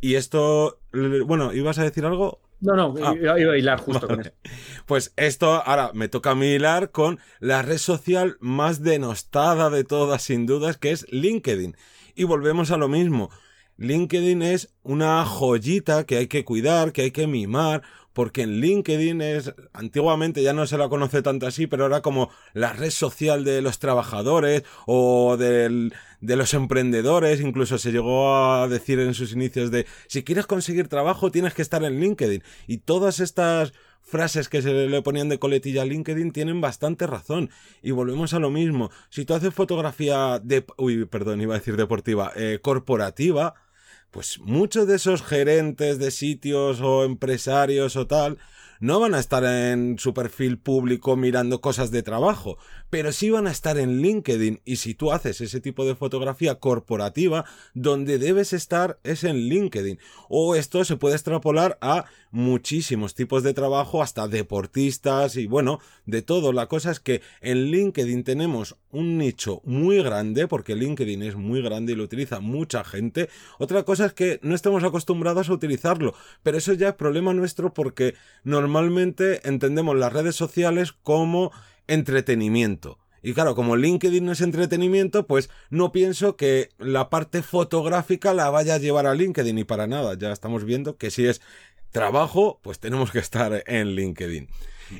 Y 0.00 0.16
esto, 0.16 0.80
bueno, 1.24 1.52
¿ibas 1.52 1.78
a 1.78 1.84
decir 1.84 2.04
algo? 2.04 2.40
No, 2.60 2.74
no, 2.74 2.94
ah. 3.02 3.14
iba, 3.16 3.34
a 3.34 3.58
hilar 3.58 3.80
justo 3.80 4.06
con 4.06 4.20
eso. 4.20 4.32
Pues 4.86 5.12
esto 5.16 5.62
ahora 5.64 5.90
me 5.94 6.08
toca 6.08 6.30
a 6.30 6.34
mí 6.34 6.46
hilar 6.46 6.90
con 6.90 7.18
la 7.40 7.62
red 7.62 7.78
social 7.78 8.36
más 8.40 8.82
denostada 8.82 9.68
de 9.68 9.84
todas, 9.84 10.22
sin 10.22 10.46
dudas, 10.46 10.76
que 10.76 10.92
es 10.92 11.06
LinkedIn. 11.10 11.76
Y 12.14 12.24
volvemos 12.24 12.70
a 12.70 12.76
lo 12.76 12.88
mismo. 12.88 13.30
LinkedIn 13.76 14.42
es 14.42 14.72
una 14.82 15.24
joyita 15.26 16.04
que 16.04 16.16
hay 16.16 16.26
que 16.28 16.44
cuidar, 16.44 16.92
que 16.92 17.02
hay 17.02 17.10
que 17.10 17.26
mimar, 17.26 17.82
porque 18.16 18.40
en 18.40 18.62
LinkedIn 18.62 19.20
es, 19.20 19.52
antiguamente 19.74 20.42
ya 20.42 20.54
no 20.54 20.66
se 20.66 20.78
la 20.78 20.88
conoce 20.88 21.20
tanto 21.20 21.46
así, 21.46 21.66
pero 21.66 21.84
era 21.84 22.00
como 22.00 22.30
la 22.54 22.72
red 22.72 22.88
social 22.88 23.44
de 23.44 23.60
los 23.60 23.78
trabajadores 23.78 24.62
o 24.86 25.36
de 25.36 25.90
los 26.22 26.54
emprendedores, 26.54 27.42
incluso 27.42 27.76
se 27.76 27.92
llegó 27.92 28.34
a 28.34 28.68
decir 28.68 29.00
en 29.00 29.12
sus 29.12 29.32
inicios 29.32 29.70
de, 29.70 29.84
si 30.06 30.24
quieres 30.24 30.46
conseguir 30.46 30.88
trabajo 30.88 31.30
tienes 31.30 31.52
que 31.52 31.60
estar 31.60 31.84
en 31.84 32.00
LinkedIn. 32.00 32.42
Y 32.66 32.78
todas 32.78 33.20
estas 33.20 33.74
frases 34.00 34.48
que 34.48 34.62
se 34.62 34.72
le 34.72 35.02
ponían 35.02 35.28
de 35.28 35.38
coletilla 35.38 35.82
a 35.82 35.84
LinkedIn 35.84 36.32
tienen 36.32 36.62
bastante 36.62 37.06
razón. 37.06 37.50
Y 37.82 37.90
volvemos 37.90 38.32
a 38.32 38.38
lo 38.38 38.48
mismo. 38.48 38.90
Si 39.10 39.26
tú 39.26 39.34
haces 39.34 39.52
fotografía 39.52 40.40
de, 40.42 40.64
uy, 40.78 41.04
perdón, 41.04 41.42
iba 41.42 41.54
a 41.54 41.58
decir 41.58 41.76
deportiva, 41.76 42.32
eh, 42.34 42.60
corporativa, 42.62 43.56
pues 44.10 44.38
muchos 44.38 44.86
de 44.86 44.96
esos 44.96 45.22
gerentes 45.22 45.98
de 45.98 46.10
sitios 46.10 46.80
o 46.80 47.04
empresarios 47.04 47.96
o 47.96 48.06
tal, 48.06 48.38
no 48.80 49.00
van 49.00 49.14
a 49.14 49.18
estar 49.18 49.44
en 49.44 49.98
su 49.98 50.14
perfil 50.14 50.58
público 50.58 51.16
mirando 51.16 51.60
cosas 51.60 51.90
de 51.90 52.02
trabajo, 52.02 52.58
pero 52.90 53.12
sí 53.12 53.30
van 53.30 53.46
a 53.46 53.50
estar 53.50 53.78
en 53.78 54.00
LinkedIn 54.00 54.60
y 54.64 54.76
si 54.76 54.94
tú 54.94 55.12
haces 55.12 55.40
ese 55.40 55.60
tipo 55.60 55.84
de 55.84 55.94
fotografía 55.94 56.56
corporativa, 56.56 57.44
donde 57.74 58.18
debes 58.18 58.52
estar 58.52 58.98
es 59.04 59.24
en 59.24 59.36
LinkedIn. 59.48 59.98
O 60.28 60.54
esto 60.54 60.84
se 60.84 60.96
puede 60.96 61.14
extrapolar 61.14 61.78
a 61.80 62.04
muchísimos 62.30 63.14
tipos 63.14 63.42
de 63.42 63.54
trabajo, 63.54 64.02
hasta 64.02 64.28
deportistas 64.28 65.36
y 65.36 65.46
bueno, 65.46 65.80
de 66.04 66.22
todo. 66.22 66.52
La 66.52 66.66
cosa 66.66 66.90
es 66.90 67.00
que 67.00 67.22
en 67.40 67.70
LinkedIn 67.70 68.24
tenemos 68.24 68.76
un 68.90 69.18
nicho 69.18 69.62
muy 69.64 70.02
grande, 70.02 70.46
porque 70.46 70.74
LinkedIn 70.74 71.22
es 71.22 71.36
muy 71.36 71.62
grande 71.62 71.92
y 71.92 71.96
lo 71.96 72.04
utiliza 72.04 72.40
mucha 72.40 72.84
gente. 72.84 73.28
Otra 73.58 73.84
cosa 73.84 74.06
es 74.06 74.12
que 74.12 74.38
no 74.42 74.54
estamos 74.54 74.84
acostumbrados 74.84 75.48
a 75.48 75.54
utilizarlo, 75.54 76.14
pero 76.42 76.58
eso 76.58 76.72
ya 76.74 76.88
es 76.88 76.94
problema 76.94 77.32
nuestro 77.32 77.72
porque 77.72 78.14
normalmente 78.66 79.48
entendemos 79.48 79.96
las 79.96 80.12
redes 80.12 80.34
sociales 80.34 80.92
como 80.92 81.52
entretenimiento. 81.86 82.98
Y 83.22 83.32
claro, 83.32 83.54
como 83.54 83.76
LinkedIn 83.76 84.28
es 84.28 84.40
entretenimiento, 84.40 85.26
pues 85.28 85.50
no 85.70 85.92
pienso 85.92 86.36
que 86.36 86.70
la 86.78 87.08
parte 87.08 87.42
fotográfica 87.42 88.34
la 88.34 88.50
vaya 88.50 88.74
a 88.74 88.78
llevar 88.78 89.06
a 89.06 89.14
LinkedIn 89.14 89.58
y 89.58 89.64
para 89.64 89.86
nada. 89.86 90.18
Ya 90.18 90.32
estamos 90.32 90.64
viendo 90.64 90.96
que 90.96 91.12
si 91.12 91.26
es 91.26 91.40
trabajo, 91.92 92.58
pues 92.62 92.80
tenemos 92.80 93.12
que 93.12 93.20
estar 93.20 93.62
en 93.66 93.94
LinkedIn. 93.94 94.48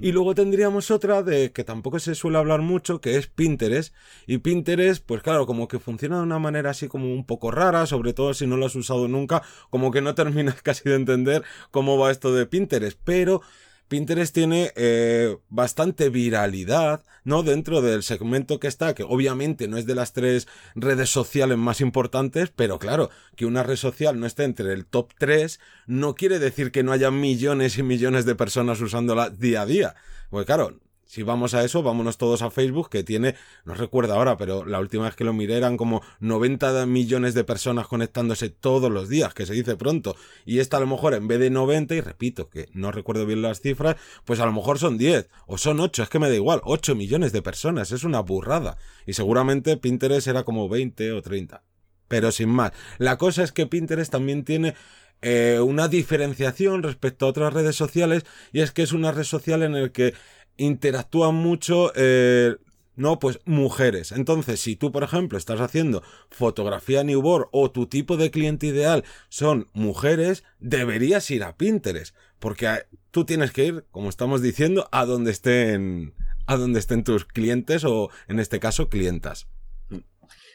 Y 0.01 0.13
luego 0.13 0.35
tendríamos 0.35 0.91
otra 0.91 1.23
de 1.23 1.53
que 1.53 1.65
tampoco 1.65 1.99
se 1.99 2.15
suele 2.15 2.39
hablar 2.39 2.61
mucho, 2.61 3.01
que 3.01 3.17
es 3.17 3.27
Pinterest. 3.27 3.95
Y 4.27 4.39
Pinterest, 4.39 5.05
pues 5.05 5.23
claro, 5.23 5.47
como 5.47 5.69
que 5.69 5.79
funciona 5.79 6.17
de 6.17 6.23
una 6.23 6.39
manera 6.39 6.71
así 6.71 6.89
como 6.89 7.13
un 7.13 7.25
poco 7.25 7.51
rara, 7.51 7.87
sobre 7.87 8.13
todo 8.13 8.35
si 8.35 8.47
no 8.47 8.57
lo 8.57 8.67
has 8.67 8.75
usado 8.75 9.09
nunca, 9.09 9.43
como 9.71 9.91
que 9.91 10.01
no 10.01 10.15
terminas 10.17 10.63
casi 10.63 10.89
de 10.89 10.97
entender 10.97 11.43
cómo 11.71 11.99
va 11.99 12.11
esto 12.11 12.35
de 12.35 12.47
Pinterest. 12.47 12.99
Pero 13.05 13.43
Pinterest 13.89 14.35
tiene 14.35 14.73
eh, 14.77 15.37
bastante 15.49 16.09
viralidad, 16.09 17.05
¿no? 17.25 17.43
Dentro 17.43 17.83
del 17.83 18.03
segmento 18.03 18.59
que 18.59 18.67
está, 18.67 18.95
que 18.95 19.05
obviamente 19.05 19.69
no 19.69 19.77
es 19.77 19.87
de 19.87 19.95
las 19.95 20.13
tres 20.13 20.49
redes 20.75 21.11
sociales 21.11 21.57
más 21.57 21.81
importantes, 21.81 22.51
pero 22.55 22.79
claro, 22.79 23.11
que 23.37 23.47
una 23.47 23.63
red 23.63 23.77
social 23.77 24.19
no 24.19 24.27
esté 24.27 24.45
entre 24.45 24.73
el 24.73 24.87
top 24.87 25.13
3 25.19 25.61
no 25.87 26.15
quiere 26.15 26.39
decir 26.39 26.73
que 26.73 26.83
no 26.83 26.93
haya 26.93 27.11
millones 27.11 27.79
y 27.79 27.83
millones 27.83 28.25
de 28.25 28.35
personas 28.35 28.81
usándola 28.81 29.31
día 29.31 29.63
a 29.63 29.67
día. 29.67 29.95
Pues 30.31 30.47
claro, 30.47 30.81
si 31.07 31.23
vamos 31.23 31.55
a 31.55 31.65
eso, 31.65 31.83
vámonos 31.83 32.19
todos 32.19 32.43
a 32.43 32.51
Facebook, 32.51 32.91
que 32.91 33.05
tiene, 33.05 33.37
no 33.65 33.75
recuerdo 33.75 34.15
ahora, 34.15 34.37
pero 34.37 34.65
la 34.65 34.81
última 34.81 35.05
vez 35.05 35.15
que 35.15 35.25
lo 35.25 35.33
miré 35.33 35.57
eran 35.57 35.77
como 35.77 36.03
90 36.21 36.85
millones 36.87 37.33
de 37.35 37.45
personas 37.45 37.87
conectándose 37.87 38.51
todos 38.51 38.91
los 38.91 39.09
días, 39.09 39.33
que 39.33 39.47
se 39.47 39.55
dice 39.55 39.77
pronto. 39.77 40.17
Y 40.45 40.59
esta 40.59 40.77
a 40.79 40.81
lo 40.81 40.89
mejor 40.89 41.15
en 41.15 41.29
vez 41.29 41.39
de 41.39 41.51
90, 41.51 41.95
y 41.95 42.01
repito 42.01 42.51
que 42.51 42.69
no 42.73 42.91
recuerdo 42.91 43.25
bien 43.25 43.41
las 43.41 43.61
cifras, 43.61 43.97
pues 44.25 44.41
a 44.41 44.47
lo 44.47 44.53
mejor 44.53 44.79
son 44.79 44.99
10 44.99 45.29
o 45.47 45.59
son 45.59 45.81
8, 45.81 46.03
es 46.03 46.09
que 46.09 46.19
me 46.19 46.29
da 46.29 46.35
igual, 46.35 46.61
8 46.65 46.97
millones 46.97 47.33
de 47.33 47.41
personas, 47.41 47.93
es 47.93 48.03
una 48.03 48.21
burrada. 48.21 48.77
Y 49.07 49.13
seguramente 49.13 49.77
Pinterest 49.77 50.27
era 50.27 50.43
como 50.43 50.69
20 50.69 51.13
o 51.13 51.23
30. 51.23 51.63
Pero 52.09 52.33
sin 52.33 52.49
más, 52.49 52.73
la 52.99 53.17
cosa 53.17 53.43
es 53.43 53.53
que 53.53 53.67
Pinterest 53.67 54.11
también 54.11 54.45
tiene 54.45 54.75
eh, 55.23 55.61
una 55.61 55.89
diferenciación 55.89 56.83
respecto 56.83 57.27
a 57.27 57.31
otras 57.31 57.53
redes 57.53 57.75
sociales 57.75 58.25
y 58.53 58.61
es 58.61 58.71
que 58.71 58.83
es 58.83 58.93
una 58.93 59.13
red 59.13 59.25
social 59.25 59.63
en 59.63 59.73
la 59.81 59.89
que 59.89 60.15
interactúan 60.57 61.35
mucho, 61.35 61.93
eh, 61.95 62.57
no, 62.97 63.19
pues 63.19 63.41
mujeres. 63.45 64.13
Entonces, 64.13 64.61
si 64.61 64.77
tú, 64.77 64.91
por 64.91 65.03
ejemplo, 65.03 65.37
estás 65.37 65.61
haciendo 65.61 66.03
fotografía 66.31 67.05
newborn 67.05 67.49
o 67.53 67.71
tu 67.71 67.87
tipo 67.87 68.17
de 68.17 68.31
cliente 68.31 68.67
ideal 68.67 69.05
son 69.29 69.69
mujeres, 69.75 70.45
deberías 70.59 71.31
ir 71.31 71.45
a 71.45 71.57
Pinterest, 71.57 72.17
porque 72.39 72.87
tú 73.11 73.25
tienes 73.25 73.53
que 73.53 73.65
ir, 73.67 73.85
como 73.91 74.09
estamos 74.09 74.41
diciendo, 74.41 74.89
a 74.93 75.05
donde 75.05 75.31
estén, 75.31 76.15
a 76.47 76.57
donde 76.57 76.79
estén 76.79 77.05
tus 77.05 77.25
clientes 77.25 77.85
o, 77.85 78.11
en 78.29 78.41
este 78.41 78.61
caso, 78.61 78.89
clientas. 78.89 79.47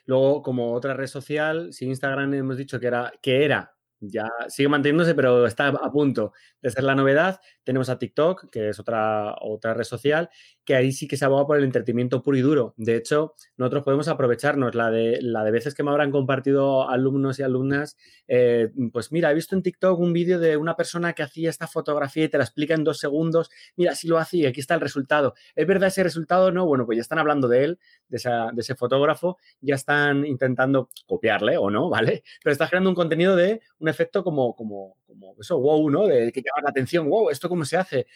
Luego, 0.06 0.42
como 0.42 0.74
otra 0.74 0.96
red 0.96 1.08
social, 1.08 1.74
si 1.74 1.86
Instagram 1.86 2.34
hemos 2.34 2.58
dicho 2.58 2.80
que 2.80 2.88
era, 2.88 3.14
que 3.22 3.46
era 3.46 3.76
ya 4.02 4.30
sigue 4.50 4.68
manteniéndose, 4.68 5.16
pero 5.16 5.46
está 5.46 5.68
a 5.68 5.92
punto 5.92 6.34
de 6.62 6.72
ser 6.72 6.84
la 6.84 6.96
novedad. 6.96 7.40
Tenemos 7.64 7.90
a 7.90 8.00
TikTok, 8.00 8.50
que 8.50 8.70
es 8.70 8.80
otra, 8.80 9.36
otra 9.42 9.74
red 9.74 9.84
social, 9.84 10.30
que 10.66 10.76
ahí 10.76 10.92
sí 10.92 11.08
que 11.08 11.18
se 11.18 11.26
aboga 11.26 11.46
por 11.46 11.58
el 11.58 11.64
entretenimiento 11.64 12.22
puro 12.22 12.38
y 12.38 12.42
duro. 12.42 12.74
De 12.78 12.96
hecho, 12.96 13.36
nosotros 13.58 13.84
podemos 13.84 14.08
aprovecharnos 14.08 14.76
la 14.76 14.90
de, 14.90 15.20
la 15.22 15.44
de 15.44 15.52
veces 15.52 15.76
que 15.76 15.84
me 15.84 15.92
habrán 15.92 16.12
compartido 16.12 16.90
alumnos 16.90 17.40
y 17.40 17.44
alumnas. 17.44 17.98
Eh, 18.28 18.70
pues 18.92 19.12
mira, 19.12 19.32
he 19.32 19.36
visto 19.36 19.56
en 19.56 19.64
TikTok 19.64 20.00
un 20.00 20.14
vídeo 20.14 20.40
de 20.40 20.58
una 20.58 20.76
persona 20.76 21.14
que 21.14 21.24
hacía 21.24 21.50
esta 21.50 21.68
fotografía 21.68 22.26
y 22.26 22.30
te 22.30 22.38
la 22.38 22.44
explica 22.44 22.74
en 22.74 22.84
dos 22.84 23.00
segundos. 23.00 23.50
Mira, 23.76 23.96
si 23.96 24.08
lo 24.08 24.18
hace 24.18 24.38
y 24.38 24.46
aquí 24.46 24.60
está 24.60 24.74
el 24.74 24.82
resultado. 24.82 25.36
¿Es 25.56 25.68
verdad 25.68 25.90
ese 25.90 26.04
resultado? 26.04 26.52
No, 26.52 26.66
bueno, 26.66 26.86
pues 26.86 26.98
ya 26.98 27.02
están 27.02 27.20
hablando 27.20 27.48
de 27.48 27.64
él, 27.64 27.80
de, 28.08 28.18
ese 28.58 28.76
fotógrafo, 28.76 29.38
ya 29.60 29.76
están 29.76 30.26
intentando 30.26 30.90
copiarle 31.06 31.58
o 31.58 31.70
no, 31.70 31.90
¿vale? 32.02 32.24
Pero 32.44 32.52
está 32.52 32.68
creando 32.68 32.90
un 32.90 32.96
contenido 32.96 33.36
de 33.36 33.62
un 33.80 33.90
efecto 33.92 34.24
como, 34.24 34.56
como, 34.56 34.98
como 35.06 35.36
eso, 35.40 35.60
wow, 35.60 35.90
¿no? 35.90 36.08
De 36.08 36.32
que 36.32 36.42
llama 36.42 36.64
la 36.64 36.70
atención, 36.72 37.08
wow, 37.10 37.30
¿esto 37.30 37.48
cómo 37.50 37.66
se 37.66 37.78
hace? 37.78 38.08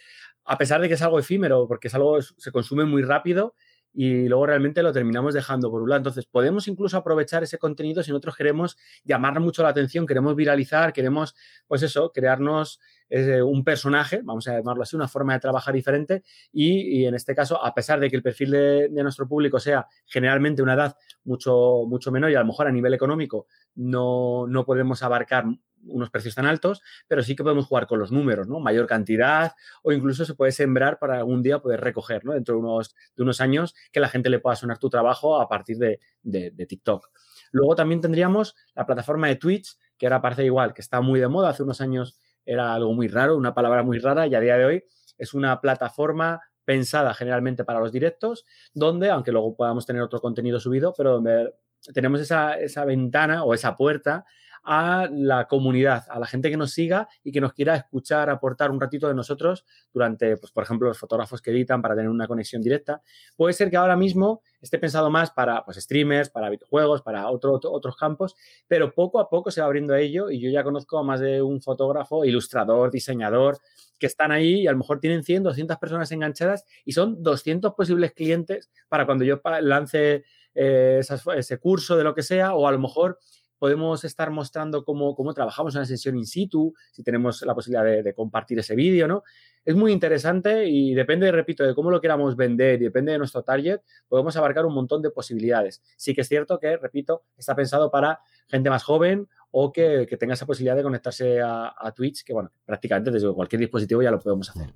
A 0.45 0.57
pesar 0.57 0.81
de 0.81 0.87
que 0.87 0.95
es 0.95 1.01
algo 1.01 1.19
efímero, 1.19 1.67
porque 1.67 1.87
es 1.89 1.95
algo, 1.95 2.21
se 2.21 2.51
consume 2.51 2.85
muy 2.85 3.03
rápido 3.03 3.53
y 3.95 4.27
luego 4.27 4.45
realmente 4.45 4.83
lo 4.83 4.91
terminamos 4.91 5.33
dejando 5.33 5.71
por 5.71 5.81
un 5.81 5.89
lado. 5.89 5.99
Entonces, 5.99 6.25
podemos 6.25 6.67
incluso 6.67 6.97
aprovechar 6.97 7.43
ese 7.43 7.57
contenido 7.57 8.03
si 8.03 8.11
nosotros 8.11 8.35
queremos 8.35 8.77
llamar 9.05 9.39
mucho 9.39 9.63
la 9.63 9.69
atención, 9.69 10.05
queremos 10.05 10.35
viralizar, 10.35 10.91
queremos, 10.91 11.33
pues 11.67 11.81
eso, 11.81 12.11
crearnos 12.11 12.79
eh, 13.09 13.41
un 13.41 13.63
personaje, 13.63 14.21
vamos 14.23 14.47
a 14.47 14.57
llamarlo 14.57 14.83
así, 14.83 14.95
una 14.95 15.07
forma 15.07 15.33
de 15.33 15.39
trabajar 15.39 15.73
diferente 15.73 16.23
y, 16.51 17.05
en 17.05 17.13
este 17.15 17.35
caso, 17.35 17.63
a 17.63 17.73
pesar 17.73 17.99
de 17.99 18.09
que 18.09 18.15
el 18.15 18.23
perfil 18.23 18.51
de, 18.51 18.89
de, 18.89 19.03
nuestro 19.03 19.27
público 19.27 19.59
sea 19.59 19.87
generalmente 20.05 20.61
una 20.61 20.73
edad 20.73 20.97
mucho, 21.23 21.83
mucho 21.87 22.11
menor 22.11 22.31
y 22.31 22.35
a 22.35 22.39
lo 22.39 22.45
mejor 22.45 22.67
a 22.67 22.71
nivel 22.71 22.93
económico 22.93 23.47
no, 23.75 24.47
no 24.47 24.65
podemos 24.65 25.03
abarcar 25.03 25.45
unos 25.87 26.09
precios 26.09 26.35
tan 26.35 26.45
altos, 26.45 26.81
pero 27.07 27.23
sí 27.23 27.35
que 27.35 27.43
podemos 27.43 27.65
jugar 27.65 27.87
con 27.87 27.99
los 27.99 28.11
números, 28.11 28.47
¿no? 28.47 28.59
Mayor 28.59 28.87
cantidad 28.87 29.53
o 29.83 29.91
incluso 29.91 30.25
se 30.25 30.33
puede 30.33 30.51
sembrar 30.51 30.99
para 30.99 31.17
algún 31.17 31.43
día 31.43 31.59
poder 31.59 31.81
recoger, 31.81 32.25
¿no? 32.25 32.33
Dentro 32.33 32.55
de 32.55 32.61
unos, 32.61 32.95
de 33.15 33.23
unos 33.23 33.41
años 33.41 33.75
que 33.91 33.99
la 33.99 34.09
gente 34.09 34.29
le 34.29 34.39
pueda 34.39 34.55
sonar 34.55 34.77
tu 34.77 34.89
trabajo 34.89 35.39
a 35.39 35.47
partir 35.47 35.77
de, 35.77 35.99
de, 36.23 36.51
de 36.51 36.65
TikTok. 36.65 37.09
Luego 37.51 37.75
también 37.75 38.01
tendríamos 38.01 38.55
la 38.73 38.85
plataforma 38.85 39.27
de 39.27 39.35
Twitch, 39.35 39.77
que 39.97 40.07
ahora 40.07 40.21
parece 40.21 40.45
igual, 40.45 40.73
que 40.73 40.81
está 40.81 41.01
muy 41.01 41.19
de 41.19 41.27
moda. 41.27 41.49
Hace 41.49 41.63
unos 41.63 41.81
años 41.81 42.19
era 42.45 42.73
algo 42.73 42.93
muy 42.93 43.07
raro, 43.07 43.37
una 43.37 43.53
palabra 43.53 43.83
muy 43.83 43.99
rara, 43.99 44.27
y 44.27 44.35
a 44.35 44.39
día 44.39 44.57
de 44.57 44.65
hoy 44.65 44.83
es 45.17 45.33
una 45.33 45.59
plataforma 45.61 46.41
pensada 46.63 47.13
generalmente 47.13 47.63
para 47.63 47.79
los 47.79 47.91
directos, 47.91 48.45
donde, 48.73 49.09
aunque 49.09 49.31
luego 49.31 49.55
podamos 49.55 49.85
tener 49.85 50.01
otro 50.01 50.19
contenido 50.19 50.59
subido, 50.59 50.93
pero 50.95 51.13
donde 51.13 51.53
tenemos 51.93 52.19
esa, 52.19 52.59
esa 52.59 52.85
ventana 52.85 53.43
o 53.43 53.53
esa 53.53 53.75
puerta 53.75 54.25
a 54.65 55.07
la 55.11 55.47
comunidad, 55.47 56.05
a 56.09 56.19
la 56.19 56.25
gente 56.25 56.49
que 56.49 56.57
nos 56.57 56.71
siga 56.71 57.07
y 57.23 57.31
que 57.31 57.39
nos 57.39 57.53
quiera 57.53 57.75
escuchar, 57.75 58.29
aportar 58.29 58.71
un 58.71 58.81
ratito 58.81 59.07
de 59.07 59.13
nosotros 59.13 59.65
durante, 59.93 60.37
pues, 60.37 60.51
por 60.51 60.63
ejemplo, 60.63 60.87
los 60.87 60.97
fotógrafos 60.97 61.41
que 61.41 61.51
editan 61.51 61.81
para 61.81 61.95
tener 61.95 62.09
una 62.09 62.27
conexión 62.27 62.61
directa. 62.61 63.01
Puede 63.37 63.53
ser 63.53 63.69
que 63.69 63.77
ahora 63.77 63.95
mismo 63.95 64.41
esté 64.61 64.79
pensado 64.79 65.09
más 65.11 65.31
para 65.31 65.63
pues, 65.63 65.77
streamers, 65.77 66.29
para 66.29 66.49
videojuegos, 66.49 67.03
para 67.03 67.29
otro, 67.29 67.59
otros 67.63 67.95
campos, 67.95 68.35
pero 68.67 68.93
poco 68.93 69.19
a 69.19 69.29
poco 69.29 69.51
se 69.51 69.61
va 69.61 69.67
abriendo 69.67 69.93
a 69.93 69.99
ello 69.99 70.31
y 70.31 70.39
yo 70.39 70.49
ya 70.49 70.63
conozco 70.63 70.97
a 70.97 71.03
más 71.03 71.19
de 71.19 71.41
un 71.41 71.61
fotógrafo, 71.61 72.25
ilustrador, 72.25 72.89
diseñador, 72.89 73.59
que 73.99 74.07
están 74.07 74.31
ahí 74.31 74.61
y 74.61 74.67
a 74.67 74.71
lo 74.71 74.79
mejor 74.79 74.99
tienen 74.99 75.23
100, 75.23 75.43
200 75.43 75.77
personas 75.77 76.11
enganchadas 76.11 76.65
y 76.83 76.93
son 76.93 77.21
200 77.21 77.73
posibles 77.75 78.13
clientes 78.13 78.69
para 78.89 79.05
cuando 79.05 79.23
yo 79.23 79.39
lance 79.61 80.23
eh, 80.53 81.01
ese 81.35 81.59
curso 81.59 81.97
de 81.97 82.03
lo 82.03 82.15
que 82.15 82.23
sea 82.23 82.55
o 82.55 82.67
a 82.67 82.71
lo 82.71 82.79
mejor 82.79 83.19
podemos 83.59 84.03
estar 84.03 84.31
mostrando 84.31 84.83
cómo, 84.83 85.15
cómo 85.15 85.33
trabajamos 85.33 85.75
en 85.75 85.79
una 85.79 85.85
sesión 85.85 86.17
in 86.17 86.25
situ, 86.25 86.73
si 86.91 87.03
tenemos 87.03 87.41
la 87.43 87.55
posibilidad 87.55 88.03
de, 88.03 88.13
compartir 88.13 88.59
ese 88.59 88.75
vídeo, 88.75 89.07
¿no? 89.07 89.23
Es 89.63 89.75
muy 89.75 89.91
interesante 89.91 90.67
y 90.67 90.93
depende, 90.93 91.31
repito, 91.31 91.63
de 91.63 91.73
cómo 91.73 91.89
lo 91.89 91.99
queramos 91.99 92.35
vender 92.35 92.81
y 92.81 92.85
depende 92.85 93.11
de 93.11 93.17
nuestro 93.17 93.43
target, 93.43 93.79
podemos 94.07 94.35
abarcar 94.37 94.65
un 94.65 94.73
montón 94.73 95.01
de 95.01 95.09
posibilidades. 95.09 95.81
Sí 95.97 96.13
que 96.13 96.21
es 96.21 96.27
cierto 96.27 96.59
que, 96.59 96.77
repito, 96.77 97.23
está 97.37 97.55
pensado 97.55 97.89
para 97.89 98.19
gente 98.47 98.69
más 98.69 98.83
joven 98.83 99.27
o 99.51 99.71
que, 99.71 100.05
tenga 100.19 100.33
esa 100.33 100.45
posibilidad 100.45 100.75
de 100.75 100.83
conectarse 100.83 101.41
a, 101.41 101.73
a 101.77 101.91
Twitch, 101.93 102.23
que 102.23 102.33
bueno, 102.33 102.51
prácticamente 102.65 103.09
desde 103.09 103.33
cualquier 103.33 103.61
dispositivo 103.61 104.03
ya 104.03 104.11
lo 104.11 104.19
podemos 104.19 104.49
hacer. 104.49 104.69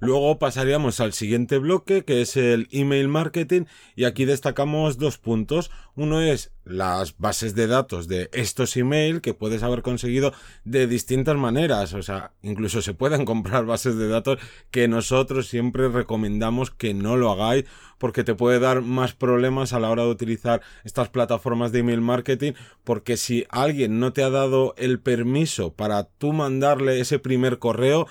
Luego 0.00 0.38
pasaríamos 0.38 0.98
al 1.00 1.12
siguiente 1.12 1.58
bloque, 1.58 2.04
que 2.06 2.22
es 2.22 2.38
el 2.38 2.68
email 2.72 3.08
marketing, 3.08 3.64
y 3.94 4.04
aquí 4.04 4.24
destacamos 4.24 4.96
dos 4.96 5.18
puntos. 5.18 5.70
Uno 5.94 6.22
es 6.22 6.52
las 6.64 7.18
bases 7.18 7.54
de 7.54 7.66
datos 7.66 8.08
de 8.08 8.30
estos 8.32 8.78
email 8.78 9.20
que 9.20 9.34
puedes 9.34 9.62
haber 9.62 9.82
conseguido 9.82 10.32
de 10.64 10.86
distintas 10.86 11.36
maneras. 11.36 11.92
O 11.92 12.02
sea, 12.02 12.32
incluso 12.42 12.80
se 12.80 12.94
pueden 12.94 13.24
comprar 13.26 13.66
bases 13.66 13.96
de 13.96 14.08
datos 14.08 14.38
que 14.70 14.88
nosotros 14.88 15.48
siempre 15.48 15.88
recomendamos 15.88 16.70
que 16.70 16.94
no 16.94 17.18
lo 17.18 17.30
hagáis 17.30 17.66
porque 17.98 18.24
te 18.24 18.34
puede 18.34 18.58
dar 18.58 18.80
más 18.80 19.12
problemas 19.12 19.74
a 19.74 19.80
la 19.80 19.90
hora 19.90 20.04
de 20.04 20.08
utilizar 20.08 20.62
estas 20.84 21.10
plataformas 21.10 21.72
de 21.72 21.80
email 21.80 22.00
marketing 22.00 22.52
porque 22.84 23.18
si 23.18 23.44
alguien 23.50 24.00
no 24.00 24.14
te 24.14 24.22
ha 24.22 24.30
dado 24.30 24.74
el 24.78 24.98
permiso 24.98 25.74
para 25.74 26.04
tú 26.04 26.32
mandarle 26.32 27.00
ese 27.00 27.18
primer 27.18 27.58
correo, 27.58 28.06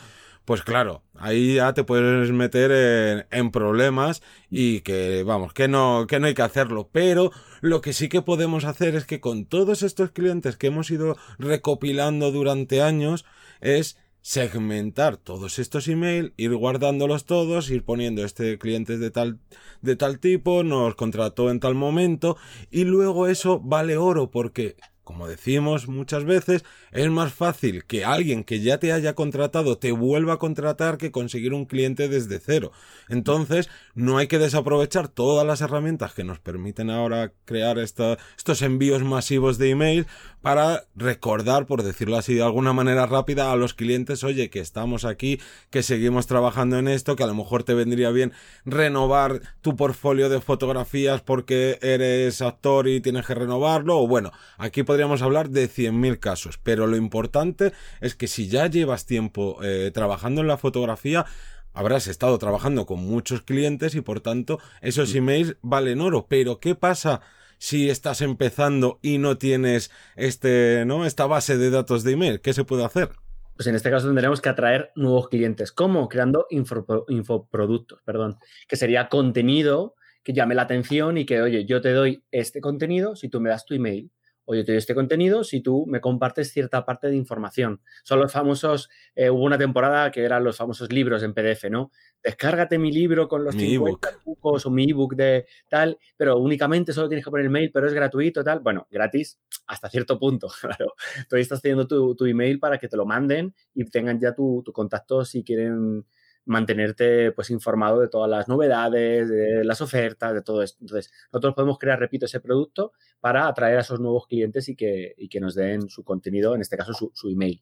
pues 0.50 0.64
claro, 0.64 1.04
ahí 1.14 1.58
ya 1.58 1.76
te 1.76 1.84
puedes 1.84 2.32
meter 2.32 3.28
en, 3.30 3.52
problemas 3.52 4.24
y 4.50 4.80
que 4.80 5.22
vamos, 5.22 5.54
que 5.54 5.68
no, 5.68 6.08
que 6.08 6.20
no 6.20 6.26
hay 6.26 6.34
que 6.34 6.42
hacerlo. 6.42 6.90
Pero 6.92 7.32
lo 7.62 7.82
que 7.82 7.94
sí 7.94 8.10
que 8.10 8.24
podemos 8.24 8.66
hacer 8.66 8.96
es 8.96 9.06
que 9.06 9.20
con 9.20 9.46
todos 9.46 9.84
estos 9.84 10.10
clientes 10.10 10.58
que 10.58 10.66
hemos 10.66 10.90
ido 10.90 11.18
recopilando 11.38 12.32
durante 12.32 12.82
años 12.82 13.26
es 13.62 14.00
segmentar 14.22 15.18
todos 15.18 15.60
estos 15.60 15.88
emails, 15.88 16.34
ir 16.36 16.56
guardándolos 16.56 17.26
todos, 17.26 17.70
ir 17.70 17.86
poniendo 17.86 18.26
este 18.26 18.58
cliente 18.58 18.98
de 18.98 19.12
tal, 19.12 19.38
de 19.84 19.96
tal 19.98 20.18
tipo, 20.18 20.64
nos 20.64 20.96
contrató 20.96 21.52
en 21.52 21.60
tal 21.60 21.76
momento 21.76 22.38
y 22.72 22.86
luego 22.86 23.28
eso 23.28 23.60
vale 23.60 23.98
oro 23.98 24.32
porque 24.32 24.78
como 25.10 25.28
decimos 25.28 25.88
muchas 25.88 26.24
veces, 26.24 26.64
es 26.92 27.10
más 27.10 27.34
fácil 27.34 27.84
que 27.86 28.06
alguien 28.06 28.44
que 28.44 28.60
ya 28.60 28.78
te 28.78 28.94
haya 28.94 29.16
contratado 29.16 29.76
te 29.80 29.92
vuelva 29.92 30.34
a 30.34 30.38
contratar 30.38 31.00
que 31.00 31.12
conseguir 31.12 31.56
un 31.56 31.66
cliente 31.66 32.08
desde 32.10 32.38
cero. 32.38 32.72
Entonces, 33.08 33.72
no 33.96 34.20
hay 34.20 34.28
que 34.28 34.38
desaprovechar 34.38 35.08
todas 35.08 35.48
las 35.48 35.62
herramientas 35.62 36.14
que 36.14 36.24
nos 36.24 36.38
permiten 36.38 36.92
ahora 36.92 37.34
crear 37.46 37.80
estos 37.80 38.62
envíos 38.62 39.02
masivos 39.02 39.58
de 39.58 39.72
email 39.72 40.06
para 40.42 40.86
recordar, 40.96 41.66
por 41.66 41.84
decirlo 41.84 42.18
así 42.18 42.34
de 42.34 42.44
alguna 42.44 42.74
manera 42.74 43.06
rápida, 43.06 43.52
a 43.52 43.56
los 43.56 43.74
clientes, 43.74 44.24
oye, 44.24 44.50
que 44.50 44.60
estamos 44.60 45.06
aquí, 45.06 45.40
que 45.70 45.84
seguimos 45.84 46.28
trabajando 46.28 46.78
en 46.78 46.88
esto, 46.88 47.16
que 47.16 47.24
a 47.24 47.28
lo 47.28 47.36
mejor 47.36 47.64
te 47.64 47.74
vendría 47.74 48.10
bien 48.12 48.34
renovar 48.66 49.42
tu 49.62 49.76
portfolio 49.76 50.30
de 50.30 50.42
fotografías 50.42 51.22
porque 51.22 51.78
eres 51.82 52.42
actor 52.42 52.88
y 52.88 53.02
tienes 53.02 53.26
que 53.26 53.36
renovarlo, 53.36 54.00
o 54.00 54.08
bueno, 54.08 54.32
aquí 54.58 54.84
podríamos 54.84 55.22
hablar 55.22 55.50
de 55.50 55.70
100.000 55.70 56.20
casos, 56.20 56.60
pero 56.62 56.88
lo 56.88 56.96
importante 56.96 57.74
es 58.02 58.16
que 58.16 58.28
si 58.28 58.48
ya 58.48 58.68
llevas 58.68 59.06
tiempo 59.06 59.58
eh, 59.62 59.92
trabajando 59.94 60.42
en 60.42 60.48
la 60.48 60.58
fotografía, 60.58 61.26
habrás 61.74 62.08
estado 62.08 62.38
trabajando 62.38 62.86
con 62.86 63.00
muchos 63.00 63.42
clientes 63.42 63.96
y 63.96 64.02
por 64.02 64.22
tanto 64.22 64.60
esos 64.82 65.14
emails 65.16 65.56
valen 65.62 66.02
oro. 66.02 66.26
Pero 66.28 66.60
¿qué 66.60 66.76
pasa 66.76 67.22
si 67.60 67.90
estás 67.90 68.22
empezando 68.22 69.00
y 69.04 69.20
no 69.20 69.38
tienes 69.38 69.92
este, 70.16 70.84
¿no? 70.88 71.06
esta 71.06 71.28
base 71.28 71.58
de 71.58 71.70
datos 71.70 72.04
de 72.04 72.14
email? 72.14 72.42
¿Qué 72.42 72.54
se 72.54 72.64
puede 72.64 72.84
hacer? 72.84 73.10
Pues 73.56 73.68
en 73.68 73.76
este 73.76 73.92
caso 73.92 74.08
tendremos 74.08 74.42
que 74.42 74.50
atraer 74.50 74.92
nuevos 74.96 75.28
clientes. 75.30 75.72
¿Cómo? 75.72 76.10
Creando 76.10 76.48
infoproductos, 76.50 78.02
perdón, 78.04 78.38
que 78.68 78.78
sería 78.78 79.10
contenido 79.10 79.96
que 80.24 80.34
llame 80.34 80.56
la 80.56 80.64
atención 80.64 81.18
y 81.18 81.26
que, 81.26 81.42
oye, 81.42 81.66
yo 81.66 81.82
te 81.82 81.92
doy 81.92 82.24
este 82.32 82.62
contenido 82.62 83.16
si 83.16 83.30
tú 83.30 83.42
me 83.42 83.50
das 83.50 83.66
tu 83.66 83.74
email 83.74 84.12
oye, 84.50 84.64
te 84.64 84.72
doy 84.72 84.80
este 84.80 84.96
contenido 84.96 85.44
si 85.44 85.62
tú 85.62 85.86
me 85.86 86.02
compartes 86.02 86.52
cierta 86.52 86.84
parte 86.84 87.08
de 87.08 87.16
información. 87.16 87.82
Son 88.04 88.20
los 88.20 88.32
famosos, 88.32 88.90
eh, 89.14 89.30
hubo 89.30 89.44
una 89.44 89.60
temporada 89.60 90.10
que 90.10 90.24
eran 90.24 90.44
los 90.44 90.58
famosos 90.58 90.92
libros 90.92 91.22
en 91.22 91.36
PDF, 91.36 91.70
¿no? 91.70 91.92
Descárgate 92.24 92.80
mi 92.80 92.92
libro 92.92 93.28
con 93.28 93.44
los 93.44 93.54
mi 93.54 93.70
50 93.70 94.10
o 94.42 94.70
mi 94.72 94.90
ebook 94.90 95.16
de 95.16 95.46
tal, 95.70 96.00
pero 96.18 96.40
únicamente 96.40 96.94
solo 96.94 97.08
tienes 97.08 97.24
que 97.24 97.30
poner 97.30 97.46
el 97.46 97.52
mail, 97.52 97.70
pero 97.72 97.86
es 97.86 97.94
gratuito, 97.94 98.44
tal. 98.44 98.62
Bueno, 98.62 98.88
gratis 98.90 99.40
hasta 99.68 99.88
cierto 99.88 100.18
punto, 100.18 100.48
claro. 100.62 100.94
Tú 101.30 101.36
estás 101.36 101.62
teniendo 101.62 101.86
tu, 101.88 102.26
email 102.26 102.58
para 102.58 102.80
que 102.80 102.88
te 102.88 102.98
lo 102.98 103.06
manden 103.06 103.54
y 103.76 103.86
tengan 103.86 104.20
ya 104.20 104.34
tu, 104.34 104.64
tu 104.66 104.74
contacto 104.74 105.24
si 105.26 105.44
quieren 105.44 106.06
mantenerte 106.46 107.32
pues 107.32 107.52
informado 107.52 108.02
de 108.02 108.08
todas 108.08 108.30
las 108.30 108.48
novedades, 108.48 109.30
de 109.30 109.64
las 109.64 109.82
ofertas, 109.82 110.34
de 110.34 110.42
todo 110.42 110.64
esto. 110.64 110.80
Entonces, 110.82 111.12
nosotros 111.32 111.54
podemos 111.54 111.78
crear, 111.78 112.00
repito, 112.00 112.26
ese 112.26 112.40
producto 112.40 112.92
para 113.20 113.48
atraer 113.48 113.78
a 113.78 113.82
esos 113.82 114.00
nuevos 114.00 114.26
clientes 114.28 114.68
y 114.68 114.76
que, 114.76 115.16
que 115.30 115.40
nos 115.40 115.56
den 115.56 115.90
su 115.90 116.04
contenido, 116.04 116.56
en 116.56 116.62
este 116.62 116.76
caso 116.76 116.94
su, 116.94 117.30
email. 117.30 117.62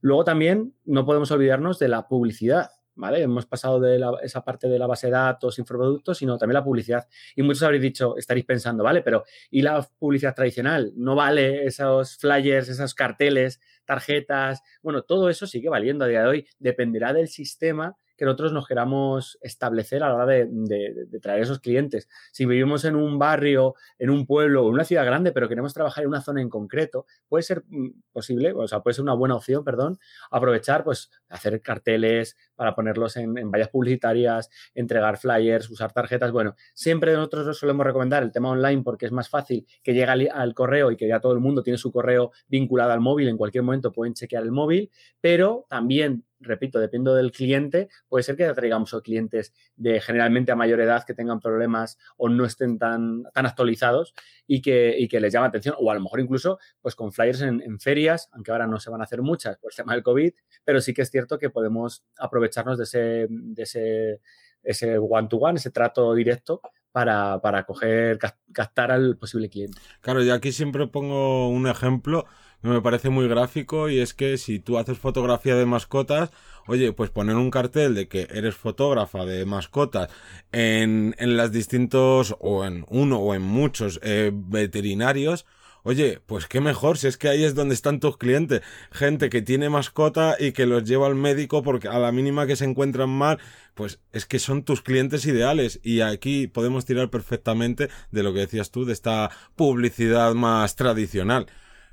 Luego 0.00 0.24
también 0.24 0.74
no 0.84 1.06
podemos 1.06 1.30
olvidarnos 1.30 1.78
de 1.78 1.88
la 1.88 2.08
publicidad. 2.08 2.70
¿Vale? 2.98 3.20
Hemos 3.20 3.44
pasado 3.44 3.78
de 3.78 4.02
esa 4.22 4.42
parte 4.42 4.70
de 4.70 4.78
la 4.78 4.86
base 4.86 5.08
de 5.08 5.12
datos, 5.12 5.58
infoproductos, 5.58 6.16
sino 6.16 6.38
también 6.38 6.54
la 6.54 6.64
publicidad. 6.64 7.06
Y 7.34 7.42
muchos 7.42 7.62
habréis 7.62 7.82
dicho, 7.82 8.16
estaréis 8.16 8.46
pensando, 8.46 8.82
¿vale? 8.84 9.02
Pero 9.02 9.24
¿y 9.50 9.60
la 9.60 9.86
publicidad 9.98 10.34
tradicional? 10.34 10.94
¿No 10.96 11.14
vale 11.14 11.66
esos 11.66 12.16
flyers, 12.16 12.70
esos 12.70 12.94
carteles, 12.94 13.60
tarjetas? 13.84 14.62
Bueno, 14.82 15.02
todo 15.02 15.28
eso 15.28 15.46
sigue 15.46 15.68
valiendo 15.68 16.06
a 16.06 16.08
día 16.08 16.22
de 16.22 16.26
hoy. 16.26 16.48
Dependerá 16.58 17.12
del 17.12 17.28
sistema 17.28 17.98
que 18.16 18.24
nosotros 18.24 18.52
nos 18.52 18.66
queramos 18.66 19.38
establecer 19.40 20.02
a 20.02 20.08
la 20.08 20.14
hora 20.14 20.26
de, 20.26 21.06
traer 21.20 21.42
esos 21.42 21.60
clientes. 21.60 22.08
Si 22.32 22.46
vivimos 22.46 22.84
en 22.84 22.96
un 22.96 23.18
barrio, 23.18 23.74
en 23.98 24.10
un 24.10 24.26
pueblo 24.26 24.64
o 24.64 24.68
en 24.68 24.74
una 24.74 24.84
ciudad 24.84 25.04
grande, 25.04 25.32
pero 25.32 25.48
queremos 25.48 25.74
trabajar 25.74 26.04
en 26.04 26.08
una 26.08 26.20
zona 26.20 26.40
en 26.40 26.48
concreto, 26.48 27.06
puede 27.28 27.42
ser 27.42 27.64
mm, 27.68 28.02
posible, 28.12 28.52
o 28.52 28.66
sea, 28.66 28.80
puede 28.80 28.94
ser 28.94 29.02
una 29.02 29.14
buena 29.14 29.36
opción, 29.36 29.64
perdón, 29.64 29.98
aprovechar, 30.30 30.84
pues, 30.84 31.10
hacer 31.28 31.60
carteles 31.62 32.36
para 32.54 32.74
ponerlos 32.74 33.16
en, 33.16 33.34
vallas 33.50 33.68
publicitarias, 33.68 34.50
entregar 34.74 35.18
flyers, 35.18 35.68
usar 35.70 35.92
tarjetas. 35.92 36.32
Bueno, 36.32 36.54
siempre 36.74 37.12
nosotros 37.12 37.46
nos 37.46 37.58
solemos 37.58 37.86
recomendar 37.86 38.22
el 38.22 38.32
tema 38.32 38.50
online 38.50 38.82
porque 38.82 39.06
es 39.06 39.12
más 39.12 39.28
fácil 39.28 39.66
que 39.82 39.92
llegue 39.92 40.10
al, 40.10 40.28
al 40.32 40.54
correo 40.54 40.90
y 40.90 40.96
que 40.96 41.08
ya 41.08 41.20
todo 41.20 41.32
el 41.32 41.40
mundo 41.40 41.62
tiene 41.62 41.78
su 41.78 41.92
correo 41.92 42.32
vinculado 42.48 42.92
al 42.92 43.00
móvil, 43.00 43.28
en 43.28 43.36
cualquier 43.36 43.64
momento 43.64 43.92
pueden 43.92 44.14
chequear 44.14 44.42
el 44.42 44.52
móvil, 44.52 44.90
pero 45.20 45.66
también 45.68 46.24
repito, 46.40 46.78
dependo 46.78 47.14
del 47.14 47.32
cliente, 47.32 47.88
puede 48.08 48.22
ser 48.22 48.36
que 48.36 48.44
atraigamos 48.44 48.92
a 48.94 49.00
clientes 49.00 49.52
de 49.76 50.00
generalmente 50.00 50.52
a 50.52 50.56
mayor 50.56 50.80
edad 50.80 51.04
que 51.04 51.14
tengan 51.14 51.40
problemas 51.40 51.98
o 52.16 52.28
no 52.28 52.44
estén 52.44 52.78
tan, 52.78 53.24
tan 53.32 53.46
actualizados 53.46 54.14
y 54.46 54.62
que, 54.62 55.06
que 55.10 55.20
les 55.20 55.32
llame 55.32 55.46
atención, 55.46 55.74
o 55.78 55.90
a 55.90 55.94
lo 55.94 56.00
mejor 56.00 56.20
incluso 56.20 56.58
pues 56.80 56.94
con 56.94 57.12
flyers 57.12 57.42
en, 57.42 57.80
ferias, 57.80 58.28
aunque 58.32 58.52
ahora 58.52 58.66
no 58.66 58.78
se 58.80 58.90
van 58.90 59.00
a 59.00 59.04
hacer 59.04 59.22
muchas 59.22 59.58
por 59.58 59.72
el 59.72 59.76
tema 59.76 59.92
del 59.92 60.02
COVID, 60.02 60.32
pero 60.64 60.80
sí 60.80 60.94
que 60.94 61.02
es 61.02 61.10
cierto 61.10 61.38
que 61.38 61.50
podemos 61.50 62.04
aprovecharnos 62.18 62.78
de 62.78 62.84
ese, 62.84 63.26
de 63.28 63.62
ese, 63.62 64.20
ese 64.62 64.98
one-to-one, 64.98 65.58
ese 65.58 65.70
trato 65.70 66.14
directo 66.14 66.60
para, 66.92 67.40
para 67.40 67.64
coger, 67.64 68.18
captar 68.52 68.90
al 68.90 69.18
posible 69.18 69.50
cliente. 69.50 69.78
Claro, 70.00 70.22
yo 70.22 70.32
aquí 70.32 70.50
siempre 70.50 70.86
pongo 70.86 71.50
un 71.50 71.66
ejemplo 71.66 72.24
me 72.68 72.80
parece 72.80 73.10
muy 73.10 73.28
gráfico 73.28 73.88
y 73.88 74.00
es 74.00 74.14
que 74.14 74.38
si 74.38 74.58
tú 74.58 74.78
haces 74.78 74.98
fotografía 74.98 75.56
de 75.56 75.66
mascotas, 75.66 76.30
oye, 76.66 76.92
pues 76.92 77.10
poner 77.10 77.36
un 77.36 77.50
cartel 77.50 77.94
de 77.94 78.08
que 78.08 78.28
eres 78.30 78.54
fotógrafa 78.54 79.24
de 79.24 79.44
mascotas 79.44 80.10
en, 80.52 81.14
en 81.18 81.36
las 81.36 81.52
distintos, 81.52 82.36
o 82.40 82.64
en 82.64 82.84
uno 82.88 83.18
o 83.18 83.34
en 83.34 83.42
muchos 83.42 84.00
eh, 84.02 84.30
veterinarios, 84.34 85.46
Oye, 85.88 86.20
pues 86.26 86.48
qué 86.48 86.60
mejor 86.60 86.98
si 86.98 87.06
es 87.06 87.16
que 87.16 87.28
ahí 87.28 87.44
es 87.44 87.54
donde 87.54 87.72
están 87.72 88.00
tus 88.00 88.16
clientes. 88.16 88.60
Gente 88.90 89.30
que 89.30 89.40
tiene 89.40 89.70
mascota 89.70 90.34
y 90.36 90.50
que 90.50 90.66
los 90.66 90.82
lleva 90.82 91.06
al 91.06 91.14
médico 91.14 91.62
porque 91.62 91.86
a 91.86 92.00
la 92.00 92.10
mínima 92.10 92.44
que 92.44 92.56
se 92.56 92.64
encuentran 92.64 93.08
mal, 93.08 93.38
pues 93.74 94.00
es 94.10 94.26
que 94.26 94.40
son 94.40 94.64
tus 94.64 94.82
clientes 94.82 95.24
ideales. 95.26 95.78
Y 95.84 96.00
aquí 96.00 96.48
podemos 96.48 96.86
tirar 96.86 97.08
perfectamente 97.08 97.88
de 98.10 98.22
lo 98.24 98.34
que 98.34 98.40
decías 98.40 98.72
tú, 98.72 98.84
de 98.84 98.94
esta 98.94 99.30
publicidad 99.54 100.34
más 100.34 100.74
tradicional. 100.74 101.46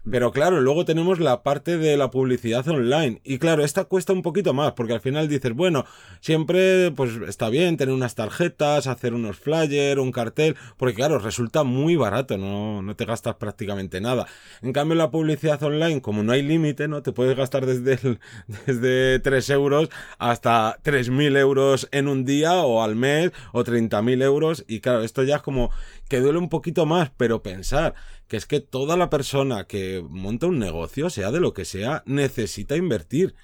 Pero 0.09 0.31
claro, 0.31 0.59
luego 0.59 0.83
tenemos 0.83 1.19
la 1.19 1.43
parte 1.43 1.77
de 1.77 1.95
la 1.95 2.11
publicidad 2.11 2.67
online. 2.67 3.21
Y 3.23 3.37
claro, 3.37 3.63
esta 3.63 3.85
cuesta 3.85 4.11
un 4.11 4.21
poquito 4.21 4.53
más, 4.53 4.73
porque 4.73 4.93
al 4.93 4.99
final 4.99 5.29
dices, 5.29 5.53
bueno, 5.53 5.85
siempre 6.19 6.91
pues 6.91 7.11
está 7.27 7.47
bien 7.47 7.77
tener 7.77 7.95
unas 7.95 8.13
tarjetas, 8.13 8.87
hacer 8.87 9.13
unos 9.13 9.37
flyers, 9.37 10.01
un 10.01 10.11
cartel, 10.11 10.57
porque 10.75 10.95
claro, 10.95 11.19
resulta 11.19 11.63
muy 11.63 11.95
barato, 11.95 12.37
no, 12.37 12.81
no 12.81 12.95
te 12.97 13.05
gastas 13.05 13.35
prácticamente 13.35 14.01
nada. 14.01 14.27
En 14.61 14.73
cambio, 14.73 14.95
la 14.95 15.09
publicidad 15.09 15.63
online, 15.63 16.01
como 16.01 16.21
no 16.21 16.33
hay 16.33 16.41
límite, 16.41 16.89
¿no? 16.89 17.01
Te 17.01 17.13
puedes 17.13 17.37
gastar 17.37 17.65
desde, 17.65 18.19
desde 18.67 19.19
3 19.19 19.49
euros 19.51 19.89
hasta 20.17 20.77
3.000 20.83 21.37
euros 21.37 21.87
en 21.91 22.09
un 22.09 22.25
día 22.25 22.55
o 22.55 22.83
al 22.83 22.97
mes 22.97 23.31
o 23.53 23.63
30.000 23.63 24.21
euros. 24.21 24.65
Y 24.67 24.81
claro, 24.81 25.03
esto 25.03 25.23
ya 25.23 25.37
es 25.37 25.41
como 25.41 25.71
duele 26.19 26.39
un 26.39 26.49
poquito 26.49 26.85
más, 26.85 27.11
pero 27.17 27.43
pensar 27.43 27.95
que 28.27 28.37
es 28.37 28.45
que 28.45 28.59
toda 28.59 28.97
la 28.97 29.09
persona 29.09 29.65
que 29.65 30.03
monta 30.07 30.47
un 30.47 30.59
negocio, 30.59 31.09
sea 31.09 31.31
de 31.31 31.39
lo 31.39 31.53
que 31.53 31.65
sea, 31.65 32.03
necesita 32.05 32.75
invertir. 32.75 33.35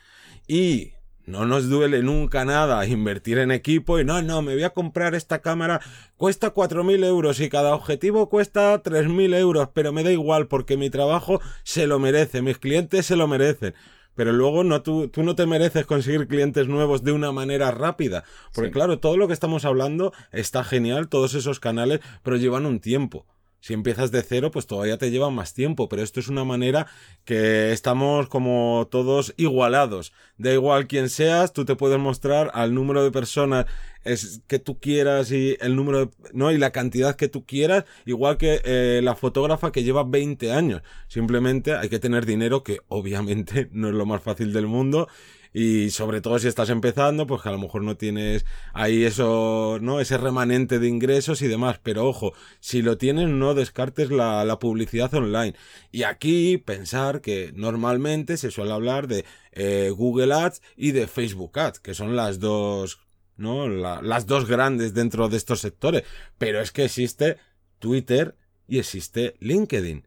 Y 0.47 0.93
no 1.29 1.45
nos 1.45 1.69
duele 1.69 2.01
nunca 2.01 2.43
nada 2.43 2.85
invertir 2.87 3.37
en 3.37 3.51
equipo 3.51 3.99
y 3.99 4.03
no, 4.03 4.21
no, 4.23 4.41
me 4.41 4.55
voy 4.55 4.63
a 4.63 4.71
comprar 4.71 5.13
esta 5.13 5.41
cámara, 5.41 5.79
cuesta 6.17 6.53
4.000 6.53 7.05
euros 7.05 7.39
y 7.39 7.49
cada 7.49 7.75
objetivo 7.75 8.29
cuesta 8.29 8.81
3.000 8.81 9.35
euros, 9.35 9.69
pero 9.73 9.93
me 9.93 10.03
da 10.03 10.11
igual 10.11 10.47
porque 10.47 10.75
mi 10.75 10.89
trabajo 10.89 11.39
se 11.63 11.85
lo 11.85 11.99
merece, 11.99 12.41
mis 12.41 12.57
clientes 12.57 13.05
se 13.05 13.15
lo 13.15 13.27
merecen. 13.27 13.75
Pero 14.19 14.33
luego 14.33 14.65
no, 14.65 14.81
tú, 14.81 15.07
tú 15.07 15.23
no 15.23 15.33
te 15.33 15.45
mereces 15.45 15.85
conseguir 15.85 16.27
clientes 16.27 16.67
nuevos 16.67 17.05
de 17.05 17.13
una 17.13 17.31
manera 17.31 17.71
rápida. 17.71 18.25
Porque 18.53 18.69
claro, 18.69 18.99
todo 18.99 19.15
lo 19.15 19.27
que 19.27 19.33
estamos 19.33 19.63
hablando 19.63 20.11
está 20.33 20.65
genial, 20.65 21.07
todos 21.07 21.35
esos 21.35 21.61
canales, 21.61 22.01
pero 22.21 22.35
llevan 22.35 22.65
un 22.65 22.81
tiempo. 22.81 23.25
Si 23.59 23.73
empiezas 23.73 24.11
de 24.11 24.23
cero, 24.23 24.51
pues 24.51 24.67
todavía 24.67 24.97
te 24.97 25.11
lleva 25.11 25.29
más 25.29 25.53
tiempo, 25.53 25.89
pero 25.89 26.01
esto 26.01 26.19
es 26.19 26.27
una 26.27 26.43
manera 26.43 26.87
que 27.25 27.71
estamos 27.71 28.27
como 28.27 28.87
todos 28.89 29.33
igualados. 29.37 30.13
Da 30.37 30.53
igual 30.53 30.87
quién 30.87 31.09
seas, 31.09 31.53
tú 31.53 31.65
te 31.65 31.75
puedes 31.75 31.99
mostrar 31.99 32.51
al 32.53 32.73
número 32.73 33.03
de 33.03 33.11
personas 33.11 33.65
es 34.03 34.41
que 34.47 34.59
tú 34.59 34.79
quieras 34.79 35.31
y 35.31 35.57
el 35.59 35.75
número, 35.75 36.11
¿no? 36.33 36.51
Y 36.51 36.57
la 36.57 36.71
cantidad 36.71 37.15
que 37.15 37.27
tú 37.27 37.45
quieras, 37.45 37.85
igual 38.05 38.37
que 38.37 38.61
eh, 38.63 39.01
la 39.03 39.15
fotógrafa 39.15 39.71
que 39.71 39.83
lleva 39.83 40.03
20 40.03 40.51
años. 40.51 40.81
Simplemente 41.07 41.75
hay 41.75 41.89
que 41.89 41.99
tener 41.99 42.25
dinero, 42.25 42.63
que 42.63 42.79
obviamente 42.87 43.69
no 43.73 43.89
es 43.89 43.93
lo 43.93 44.05
más 44.05 44.21
fácil 44.21 44.53
del 44.53 44.67
mundo, 44.67 45.07
y 45.53 45.89
sobre 45.89 46.21
todo 46.21 46.37
si 46.37 46.47
estás 46.47 46.69
empezando, 46.69 47.25
pues 47.25 47.41
que 47.41 47.49
a 47.49 47.51
lo 47.51 47.57
mejor 47.57 47.81
no 47.83 47.97
tienes 47.97 48.45
ahí 48.73 49.03
eso, 49.03 49.79
¿no? 49.81 49.99
Ese 49.99 50.17
remanente 50.17 50.77
de 50.79 50.87
ingresos 50.87 51.41
y 51.41 51.47
demás. 51.47 51.79
Pero 51.81 52.07
ojo, 52.07 52.33
si 52.59 52.81
lo 52.81 52.97
tienes, 52.97 53.29
no 53.29 53.55
descartes 53.55 54.11
la, 54.11 54.45
la 54.45 54.59
publicidad 54.59 55.13
online. 55.13 55.55
Y 55.91 56.03
aquí 56.03 56.57
pensar 56.57 57.21
que 57.21 57.51
normalmente 57.55 58.37
se 58.37 58.51
suele 58.51 58.73
hablar 58.73 59.07
de 59.07 59.25
eh, 59.51 59.89
Google 59.95 60.33
Ads 60.33 60.61
y 60.77 60.91
de 60.91 61.07
Facebook 61.07 61.57
Ads, 61.57 61.79
que 61.79 61.95
son 61.95 62.15
las 62.15 62.39
dos, 62.39 62.99
¿no? 63.35 63.67
las 63.67 64.27
dos 64.27 64.47
grandes 64.47 64.93
dentro 64.93 65.29
de 65.29 65.37
estos 65.37 65.61
sectores. 65.61 66.03
Pero 66.37 66.61
es 66.61 66.71
que 66.71 66.85
existe 66.85 67.37
Twitter 67.79 68.35
y 68.67 68.77
existe 68.77 69.35
LinkedIn. 69.39 70.05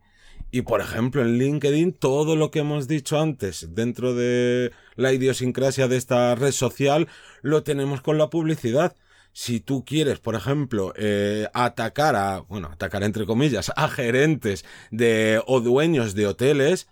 Y 0.54 0.62
por 0.62 0.82
ejemplo, 0.82 1.22
en 1.22 1.38
LinkedIn, 1.38 1.94
todo 1.94 2.36
lo 2.36 2.50
que 2.50 2.58
hemos 2.58 2.86
dicho 2.86 3.18
antes 3.18 3.74
dentro 3.74 4.14
de 4.14 4.70
la 4.96 5.10
idiosincrasia 5.14 5.88
de 5.88 5.96
esta 5.96 6.34
red 6.34 6.52
social, 6.52 7.08
lo 7.40 7.62
tenemos 7.62 8.02
con 8.02 8.18
la 8.18 8.28
publicidad. 8.28 8.94
Si 9.32 9.60
tú 9.60 9.82
quieres, 9.86 10.20
por 10.20 10.34
ejemplo, 10.34 10.92
eh, 10.94 11.48
atacar 11.54 12.16
a, 12.16 12.40
bueno, 12.40 12.68
atacar 12.70 13.02
entre 13.02 13.24
comillas, 13.24 13.72
a 13.74 13.88
gerentes 13.88 14.66
de, 14.90 15.40
o 15.46 15.60
dueños 15.60 16.14
de 16.14 16.26
hoteles, 16.26 16.86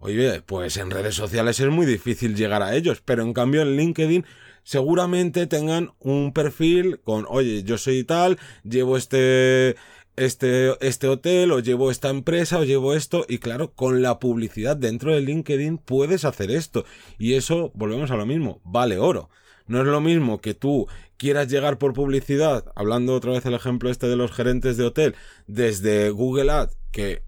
oye, 0.00 0.42
pues 0.42 0.76
en 0.76 0.90
redes 0.90 1.14
sociales 1.14 1.60
es 1.60 1.68
muy 1.68 1.86
difícil 1.86 2.34
llegar 2.34 2.64
a 2.64 2.74
ellos, 2.74 3.02
pero 3.04 3.22
en 3.22 3.32
cambio 3.34 3.62
en 3.62 3.76
LinkedIn 3.76 4.26
seguramente 4.64 5.46
tengan 5.46 5.92
un 6.00 6.32
perfil 6.32 6.98
con, 7.04 7.24
oye, 7.28 7.62
yo 7.62 7.78
soy 7.78 8.02
tal, 8.02 8.36
llevo 8.64 8.96
este, 8.96 9.76
este, 10.16 10.74
este 10.86 11.08
hotel, 11.08 11.52
o 11.52 11.60
llevo 11.60 11.90
esta 11.90 12.08
empresa, 12.08 12.58
o 12.58 12.64
llevo 12.64 12.94
esto, 12.94 13.24
y 13.28 13.38
claro, 13.38 13.72
con 13.72 14.02
la 14.02 14.18
publicidad 14.18 14.76
dentro 14.76 15.14
de 15.14 15.20
LinkedIn 15.20 15.78
puedes 15.78 16.24
hacer 16.24 16.50
esto. 16.50 16.84
Y 17.18 17.34
eso, 17.34 17.70
volvemos 17.74 18.10
a 18.10 18.16
lo 18.16 18.26
mismo, 18.26 18.60
vale 18.64 18.98
oro. 18.98 19.30
No 19.66 19.80
es 19.80 19.86
lo 19.86 20.00
mismo 20.00 20.40
que 20.40 20.54
tú 20.54 20.86
quieras 21.16 21.48
llegar 21.48 21.78
por 21.78 21.92
publicidad, 21.92 22.72
hablando 22.74 23.14
otra 23.14 23.32
vez 23.32 23.46
el 23.46 23.54
ejemplo 23.54 23.90
este 23.90 24.06
de 24.06 24.16
los 24.16 24.32
gerentes 24.32 24.76
de 24.76 24.84
hotel, 24.84 25.14
desde 25.46 26.10
Google 26.10 26.50
Ads, 26.50 26.76
que, 26.92 27.22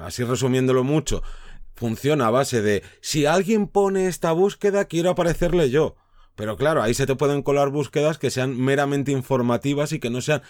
así 0.00 0.24
resumiéndolo 0.24 0.84
mucho, 0.84 1.22
funciona 1.74 2.26
a 2.26 2.30
base 2.30 2.62
de 2.62 2.82
si 3.00 3.26
alguien 3.26 3.66
pone 3.66 4.06
esta 4.06 4.32
búsqueda, 4.32 4.84
quiero 4.84 5.10
aparecerle 5.10 5.70
yo. 5.70 5.96
Pero 6.36 6.56
claro, 6.56 6.82
ahí 6.82 6.94
se 6.94 7.06
te 7.06 7.14
pueden 7.14 7.42
colar 7.42 7.70
búsquedas 7.70 8.18
que 8.18 8.30
sean 8.30 8.58
meramente 8.58 9.12
informativas 9.12 9.92
y 9.92 10.00
que 10.00 10.10
no 10.10 10.20
sean 10.20 10.42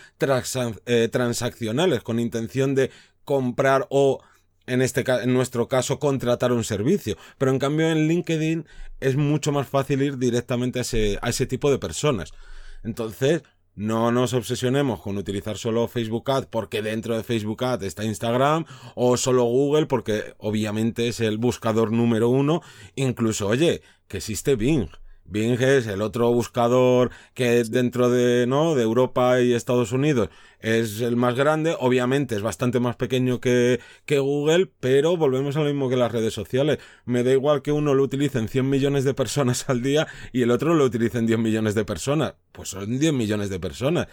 eh, 0.86 1.08
transaccionales 1.10 2.02
con 2.02 2.20
intención 2.20 2.74
de 2.74 2.90
comprar 3.24 3.86
o 3.90 4.22
en 4.66 4.80
este 4.80 5.04
en 5.06 5.34
nuestro 5.34 5.68
caso 5.68 5.98
contratar 5.98 6.52
un 6.52 6.64
servicio. 6.64 7.16
Pero 7.38 7.50
en 7.50 7.58
cambio 7.58 7.90
en 7.90 8.08
LinkedIn 8.08 8.66
es 9.00 9.16
mucho 9.16 9.52
más 9.52 9.68
fácil 9.68 10.02
ir 10.02 10.18
directamente 10.18 10.78
a 10.78 10.82
ese, 10.82 11.18
a 11.20 11.28
ese 11.28 11.46
tipo 11.46 11.70
de 11.70 11.78
personas. 11.78 12.32
Entonces, 12.82 13.42
no 13.76 14.12
nos 14.12 14.34
obsesionemos 14.34 15.00
con 15.00 15.18
utilizar 15.18 15.58
solo 15.58 15.88
Facebook 15.88 16.30
Ad 16.30 16.46
porque 16.48 16.80
dentro 16.80 17.16
de 17.16 17.24
Facebook 17.24 17.64
Ad 17.64 17.82
está 17.82 18.04
Instagram 18.04 18.64
o 18.94 19.16
solo 19.16 19.44
Google 19.44 19.86
porque 19.86 20.34
obviamente 20.38 21.08
es 21.08 21.20
el 21.20 21.38
buscador 21.38 21.90
número 21.92 22.28
uno. 22.28 22.62
Incluso, 22.94 23.48
oye, 23.48 23.82
que 24.06 24.18
existe 24.18 24.54
Bing. 24.56 24.88
Bing 25.26 25.60
es 25.60 25.86
el 25.86 26.02
otro 26.02 26.32
buscador 26.32 27.10
que 27.32 27.64
dentro 27.64 28.10
de, 28.10 28.46
¿no? 28.46 28.74
de 28.74 28.82
Europa 28.82 29.40
y 29.40 29.52
Estados 29.52 29.92
Unidos 29.92 30.28
es 30.60 31.00
el 31.00 31.16
más 31.16 31.34
grande. 31.34 31.76
Obviamente 31.78 32.36
es 32.36 32.42
bastante 32.42 32.80
más 32.80 32.96
pequeño 32.96 33.40
que, 33.40 33.80
que 34.06 34.18
Google, 34.18 34.70
pero 34.80 35.16
volvemos 35.16 35.56
a 35.56 35.60
lo 35.60 35.66
mismo 35.66 35.88
que 35.88 35.96
las 35.96 36.12
redes 36.12 36.34
sociales. 36.34 36.78
Me 37.04 37.22
da 37.22 37.32
igual 37.32 37.62
que 37.62 37.72
uno 37.72 37.94
lo 37.94 38.02
utilicen 38.02 38.48
100 38.48 38.68
millones 38.68 39.04
de 39.04 39.14
personas 39.14 39.68
al 39.68 39.82
día 39.82 40.06
y 40.32 40.42
el 40.42 40.50
otro 40.50 40.74
lo 40.74 40.84
utilicen 40.84 41.26
10 41.26 41.38
millones 41.38 41.74
de 41.74 41.84
personas. 41.84 42.34
Pues 42.52 42.68
son 42.70 42.98
10 42.98 43.12
millones 43.12 43.50
de 43.50 43.60
personas 43.60 44.08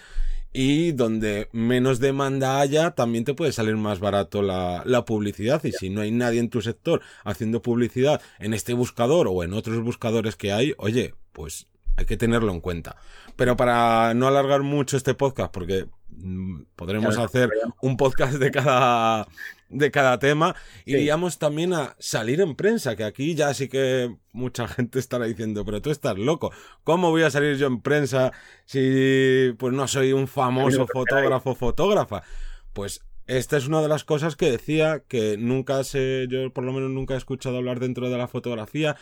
y 0.53 0.91
donde 0.91 1.49
menos 1.51 1.99
demanda 1.99 2.59
haya, 2.59 2.91
también 2.91 3.23
te 3.23 3.33
puede 3.33 3.51
salir 3.51 3.77
más 3.77 3.99
barato 3.99 4.41
la, 4.41 4.83
la, 4.85 5.05
publicidad. 5.05 5.63
Y 5.63 5.71
si 5.71 5.89
no 5.89 6.01
hay 6.01 6.11
nadie 6.11 6.39
en 6.39 6.49
tu 6.49 6.61
sector 6.61 7.01
haciendo 7.23 7.61
publicidad 7.61 8.21
en 8.39 8.53
este 8.53 8.73
buscador 8.73 9.27
o 9.29 9.43
en 9.43 9.53
otros 9.53 9.81
buscadores 9.81 10.35
que 10.35 10.51
hay, 10.51 10.73
oye, 10.77 11.13
pues 11.31 11.67
hay 11.95 12.05
que 12.05 12.17
tenerlo 12.17 12.51
en 12.51 12.59
cuenta. 12.59 12.97
Pero 13.35 13.55
para 13.55 14.13
no 14.13 14.27
alargar 14.27 14.61
mucho 14.63 14.97
este 14.97 15.13
podcast, 15.13 15.51
porque 15.53 15.87
mm, 16.11 16.63
podremos 16.75 17.17
hacer 17.17 17.49
un 17.81 17.97
podcast 17.97 18.33
de 18.33 18.51
cada 18.51 19.27
de 19.71 19.89
cada 19.89 20.19
tema. 20.19 20.55
Iríamos 20.85 21.39
también 21.39 21.73
a 21.73 21.95
salir 21.97 22.41
en 22.41 22.55
prensa, 22.55 22.95
que 22.95 23.03
aquí 23.03 23.35
ya 23.35 23.53
sí 23.53 23.69
que 23.69 24.15
mucha 24.33 24.67
gente 24.67 24.99
estará 24.99 25.25
diciendo, 25.25 25.65
pero 25.65 25.81
tú 25.81 25.89
estás 25.89 26.17
loco. 26.17 26.51
¿Cómo 26.83 27.09
voy 27.09 27.23
a 27.23 27.31
salir 27.31 27.57
yo 27.57 27.67
en 27.67 27.81
prensa 27.81 28.31
si 28.65 29.53
pues 29.57 29.73
no 29.73 29.87
soy 29.87 30.13
un 30.13 30.27
famoso 30.27 30.85
fotógrafo 30.87 31.55
fotógrafa? 31.55 32.23
Pues 32.73 33.01
esta 33.27 33.57
es 33.57 33.67
una 33.67 33.81
de 33.81 33.87
las 33.87 34.03
cosas 34.03 34.35
que 34.35 34.51
decía 34.51 35.03
que 35.07 35.37
nunca 35.37 35.83
sé, 35.83 36.27
yo 36.29 36.51
por 36.51 36.63
lo 36.63 36.73
menos 36.73 36.89
nunca 36.89 37.13
he 37.13 37.17
escuchado 37.17 37.57
hablar 37.57 37.79
dentro 37.79 38.09
de 38.09 38.17
la 38.17 38.27
fotografía, 38.27 38.97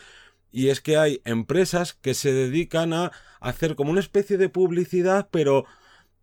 y 0.52 0.68
es 0.68 0.80
que 0.80 0.96
hay 0.96 1.20
empresas 1.24 1.94
que 1.94 2.14
se 2.14 2.32
dedican 2.32 2.92
a 2.92 3.12
hacer 3.40 3.76
como 3.76 3.90
una 3.90 4.00
especie 4.00 4.36
de 4.36 4.48
publicidad, 4.48 5.28
pero 5.30 5.64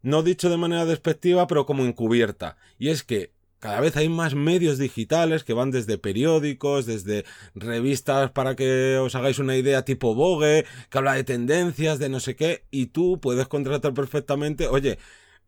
no 0.01 0.23
dicho 0.23 0.49
de 0.49 0.57
manera 0.57 0.85
despectiva, 0.85 1.47
pero 1.47 1.65
como 1.65 1.85
encubierta. 1.85 2.57
Y 2.77 2.89
es 2.89 3.03
que 3.03 3.31
cada 3.59 3.79
vez 3.79 3.97
hay 3.97 4.07
más 4.07 4.35
medios 4.35 4.77
digitales 4.77 5.43
que 5.43 5.53
van 5.53 5.71
desde 5.71 5.97
periódicos, 5.97 6.85
desde 6.85 7.25
revistas 7.55 8.31
para 8.31 8.55
que 8.55 8.97
os 8.97 9.15
hagáis 9.15 9.39
una 9.39 9.55
idea 9.55 9.83
tipo 9.83 10.13
Vogue, 10.13 10.65
que 10.89 10.97
habla 10.97 11.13
de 11.13 11.23
tendencias, 11.23 11.97
de 11.97 12.09
no 12.09 12.19
sé 12.19 12.35
qué, 12.35 12.65
y 12.69 12.87
tú 12.87 13.19
puedes 13.19 13.47
contratar 13.47 13.93
perfectamente, 13.93 14.67
oye, 14.67 14.99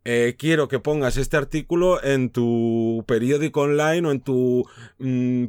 eh, 0.04 0.36
quiero 0.38 0.68
que 0.68 0.78
pongas 0.78 1.16
este 1.16 1.36
artículo 1.36 2.02
en 2.02 2.30
tu 2.30 3.04
periódico 3.06 3.62
online 3.62 4.08
o 4.08 4.10
en 4.12 4.20
tu, 4.20 4.66
mm, 4.98 5.46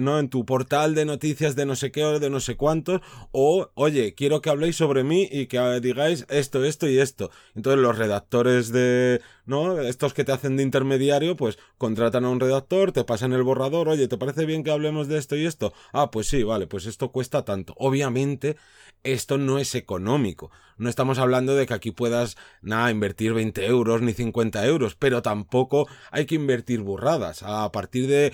no, 0.00 0.18
en 0.18 0.28
tu 0.28 0.44
portal 0.44 0.94
de 0.94 1.04
noticias 1.04 1.54
de 1.54 1.66
no 1.66 1.76
sé 1.76 1.92
qué 1.92 2.04
o 2.04 2.18
de 2.18 2.30
no 2.30 2.40
sé 2.40 2.56
cuántos, 2.56 3.00
o 3.30 3.70
oye, 3.74 4.14
quiero 4.14 4.40
que 4.42 4.50
habléis 4.50 4.76
sobre 4.76 5.04
mí 5.04 5.28
y 5.30 5.46
que 5.46 5.58
digáis 5.80 6.26
esto, 6.28 6.64
esto 6.64 6.88
y 6.88 6.98
esto. 6.98 7.30
Entonces 7.54 7.80
los 7.80 7.96
redactores 7.96 8.72
de, 8.72 9.20
¿no? 9.46 9.80
Estos 9.80 10.14
que 10.14 10.24
te 10.24 10.32
hacen 10.32 10.56
de 10.56 10.62
intermediario, 10.62 11.36
pues 11.36 11.58
contratan 11.78 12.24
a 12.24 12.30
un 12.30 12.40
redactor, 12.40 12.92
te 12.92 13.04
pasan 13.04 13.32
el 13.32 13.42
borrador, 13.42 13.88
oye, 13.88 14.08
¿te 14.08 14.18
parece 14.18 14.46
bien 14.46 14.64
que 14.64 14.70
hablemos 14.70 15.08
de 15.08 15.18
esto 15.18 15.36
y 15.36 15.46
esto? 15.46 15.72
Ah, 15.92 16.10
pues 16.10 16.26
sí, 16.28 16.42
vale, 16.42 16.66
pues 16.66 16.86
esto 16.86 17.12
cuesta 17.12 17.44
tanto. 17.44 17.74
Obviamente, 17.76 18.56
esto 19.04 19.38
no 19.38 19.58
es 19.58 19.74
económico. 19.74 20.50
No 20.76 20.88
estamos 20.88 21.18
hablando 21.18 21.54
de 21.54 21.66
que 21.66 21.74
aquí 21.74 21.90
puedas, 21.90 22.36
nada, 22.60 22.90
invertir 22.90 23.34
20 23.34 23.64
euros 23.66 24.02
ni 24.02 24.12
50 24.12 24.64
euros, 24.66 24.94
pero 24.94 25.22
tampoco 25.22 25.88
hay 26.10 26.26
que 26.26 26.34
invertir 26.34 26.80
burradas. 26.80 27.42
A 27.42 27.70
partir 27.72 28.06
de 28.06 28.32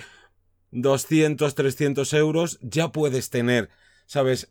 200, 0.71 1.55
300 1.55 2.13
euros 2.13 2.59
ya 2.61 2.91
puedes 2.91 3.29
tener, 3.29 3.69
¿sabes? 4.05 4.49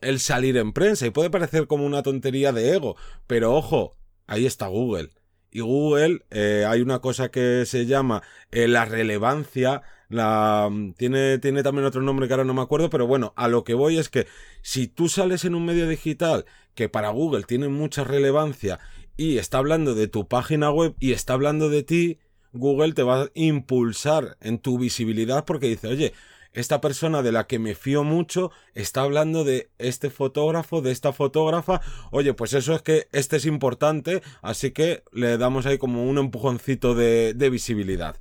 El 0.00 0.20
salir 0.20 0.56
en 0.56 0.72
prensa 0.72 1.06
y 1.06 1.10
puede 1.10 1.30
parecer 1.30 1.66
como 1.66 1.86
una 1.86 2.02
tontería 2.02 2.52
de 2.52 2.74
ego, 2.74 2.96
pero 3.26 3.54
ojo, 3.54 3.96
ahí 4.26 4.46
está 4.46 4.66
Google. 4.66 5.10
Y 5.50 5.60
Google, 5.60 6.24
eh, 6.30 6.64
hay 6.68 6.80
una 6.80 7.00
cosa 7.00 7.30
que 7.30 7.64
se 7.66 7.86
llama 7.86 8.22
eh, 8.50 8.68
la 8.68 8.84
relevancia 8.84 9.82
la, 10.10 10.68
mm, 10.70 10.94
tiene, 10.94 11.38
tiene 11.38 11.62
también 11.62 11.86
otro 11.86 12.02
nombre 12.02 12.26
que 12.26 12.34
ahora 12.34 12.44
no 12.44 12.52
me 12.52 12.62
acuerdo, 12.62 12.90
pero 12.90 13.06
bueno, 13.06 13.32
a 13.36 13.48
lo 13.48 13.64
que 13.64 13.74
voy 13.74 13.96
es 13.96 14.08
que 14.10 14.26
si 14.60 14.88
tú 14.88 15.08
sales 15.08 15.44
en 15.44 15.54
un 15.54 15.64
medio 15.64 15.88
digital 15.88 16.44
que 16.74 16.88
para 16.88 17.10
Google 17.10 17.44
tiene 17.44 17.68
mucha 17.68 18.04
relevancia 18.04 18.80
y 19.16 19.38
está 19.38 19.58
hablando 19.58 19.94
de 19.94 20.08
tu 20.08 20.26
página 20.26 20.70
web 20.70 20.94
y 20.98 21.12
está 21.12 21.34
hablando 21.34 21.70
de 21.70 21.84
ti, 21.84 22.18
Google 22.52 22.92
te 22.92 23.04
va 23.04 23.22
a 23.22 23.30
impulsar 23.34 24.36
en 24.40 24.58
tu 24.58 24.78
visibilidad 24.78 25.44
porque 25.44 25.68
dice, 25.68 25.86
oye, 25.86 26.12
esta 26.52 26.80
persona 26.80 27.22
de 27.22 27.32
la 27.32 27.46
que 27.46 27.58
me 27.58 27.74
fío 27.74 28.04
mucho 28.04 28.50
está 28.74 29.02
hablando 29.02 29.44
de 29.44 29.70
este 29.78 30.10
fotógrafo, 30.10 30.82
de 30.82 30.90
esta 30.90 31.12
fotógrafa, 31.12 31.80
oye, 32.10 32.34
pues 32.34 32.52
eso 32.54 32.74
es 32.74 32.82
que 32.82 33.08
este 33.12 33.36
es 33.36 33.46
importante, 33.46 34.22
así 34.42 34.72
que 34.72 35.02
le 35.12 35.38
damos 35.38 35.66
ahí 35.66 35.78
como 35.78 36.04
un 36.08 36.18
empujoncito 36.18 36.94
de, 36.94 37.34
de 37.34 37.50
visibilidad. 37.50 38.16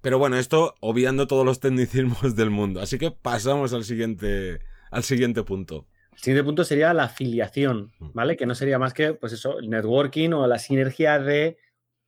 Pero 0.00 0.18
bueno, 0.18 0.36
esto 0.36 0.74
obviando 0.80 1.26
todos 1.26 1.44
los 1.44 1.60
tecnicismos 1.60 2.36
del 2.36 2.50
mundo. 2.50 2.80
Así 2.80 2.98
que 2.98 3.10
pasamos 3.10 3.72
al 3.72 3.84
siguiente, 3.84 4.60
al 4.90 5.02
siguiente 5.02 5.42
punto. 5.42 5.86
El 6.12 6.18
siguiente 6.18 6.44
punto 6.44 6.64
sería 6.64 6.94
la 6.94 7.04
afiliación, 7.04 7.92
mm. 7.98 8.10
¿vale? 8.14 8.36
Que 8.36 8.46
no 8.46 8.54
sería 8.54 8.78
más 8.78 8.94
que, 8.94 9.14
pues 9.14 9.32
eso, 9.32 9.58
el 9.58 9.68
networking 9.68 10.30
o 10.30 10.46
la 10.46 10.58
sinergia 10.58 11.18
de 11.18 11.56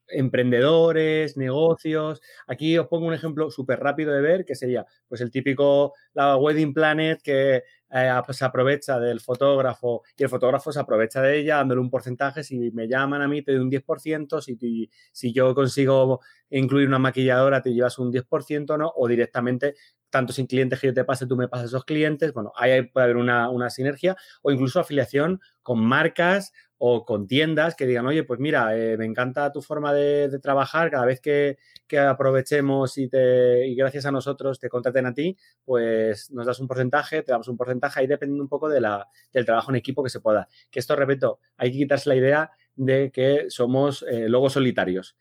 emprendedores, 0.09 1.37
negocios. 1.37 2.21
Aquí 2.47 2.77
os 2.79 2.89
pongo 2.89 3.07
un 3.07 3.15
ejemplo 3.15 3.51
súper 3.51 3.81
rápido 3.81 4.13
de 4.13 4.21
ver, 4.21 4.45
que 4.45 4.55
sería 4.55 4.87
pues 5.09 5.21
el 5.21 5.31
típico, 5.31 5.95
la 6.15 6.37
Wedding 6.37 6.75
Planet 6.75 7.21
que 7.23 7.63
eh, 7.91 8.21
pues, 8.25 8.39
se 8.39 8.45
aprovecha 8.45 8.99
del 8.99 9.21
fotógrafo 9.21 10.03
y 10.17 10.25
el 10.25 10.29
fotógrafo 10.29 10.73
se 10.73 10.81
aprovecha 10.81 11.23
de 11.23 11.39
ella 11.39 11.57
dándole 11.57 11.81
un 11.81 11.91
porcentaje. 11.91 12.43
Si 12.43 12.71
me 12.73 12.89
llaman 12.89 13.23
a 13.23 13.29
mí 13.29 13.43
te 13.43 13.53
doy 13.53 13.61
un 13.61 13.71
10%, 13.71 14.41
si, 14.41 14.91
si 15.13 15.33
yo 15.33 15.55
consigo 15.55 16.21
incluir 16.51 16.89
una 16.89 16.99
maquilladora 16.99 17.63
te 17.63 17.73
llevas 17.73 17.99
un 17.99 18.13
10%, 18.13 18.77
¿no? 18.77 18.93
O 18.97 19.09
directamente, 19.09 19.75
tanto 20.11 20.33
sin 20.33 20.47
clientes 20.47 20.81
que 20.81 20.89
yo 20.89 20.95
te 20.95 21.05
pase, 21.05 21.27
tú 21.27 21.37
me 21.37 21.49
pasas 21.49 21.67
esos 21.67 21.85
clientes. 21.85 22.33
Bueno, 22.33 22.53
ahí 22.57 22.83
puede 22.83 23.05
haber 23.05 23.17
una, 23.17 23.51
una 23.51 23.71
sinergia 23.71 24.17
o 24.43 24.51
incluso 24.51 24.81
afiliación 24.81 25.41
con 25.63 25.81
marcas 25.81 26.53
o 26.79 27.05
con 27.05 27.27
tiendas 27.27 27.75
que 27.75 27.87
digan, 27.87 28.07
oye, 28.07 28.25
pues 28.25 28.39
mira, 28.39 28.77
eh, 28.77 28.97
me 28.99 29.07
encanta 29.07 29.51
tu 29.53 29.63
forma 29.63 29.95
de, 29.95 30.39
trabajar, 30.41 30.91
cada 30.91 31.07
vez 31.07 31.21
que, 31.21 31.59
aprovechemos 31.99 32.99
y, 32.99 33.09
te, 33.09 33.67
y 33.67 33.75
gracias 33.75 34.07
a 34.07 34.11
nosotros 34.11 34.59
te 34.59 34.69
contraten 34.69 35.07
a 35.07 35.15
ti, 35.15 35.37
pues 35.65 36.31
nos 36.31 36.47
das 36.47 36.61
un 36.61 36.69
porcentaje, 36.69 37.23
te 37.23 37.33
damos 37.33 37.49
un 37.49 37.57
porcentaje, 37.57 38.01
ahí 38.01 38.07
dependiendo 38.07 38.43
un 38.43 38.49
poco 38.49 38.69
de 38.69 38.81
la, 38.81 39.09
del 39.33 39.47
trabajo 39.47 39.71
en 39.71 39.77
equipo 39.77 40.03
que 40.03 40.11
se 40.11 40.21
pueda. 40.21 40.49
Que 40.71 40.81
esto, 40.81 40.97
repito, 40.97 41.41
hay 41.57 41.73
que 41.73 41.79
quitarse 41.79 42.09
la 42.09 42.17
idea 42.17 42.51
de 42.75 43.11
que 43.11 43.47
somos 43.49 44.05
eh, 44.09 44.29
logos 44.29 44.53
solitarios 44.53 45.17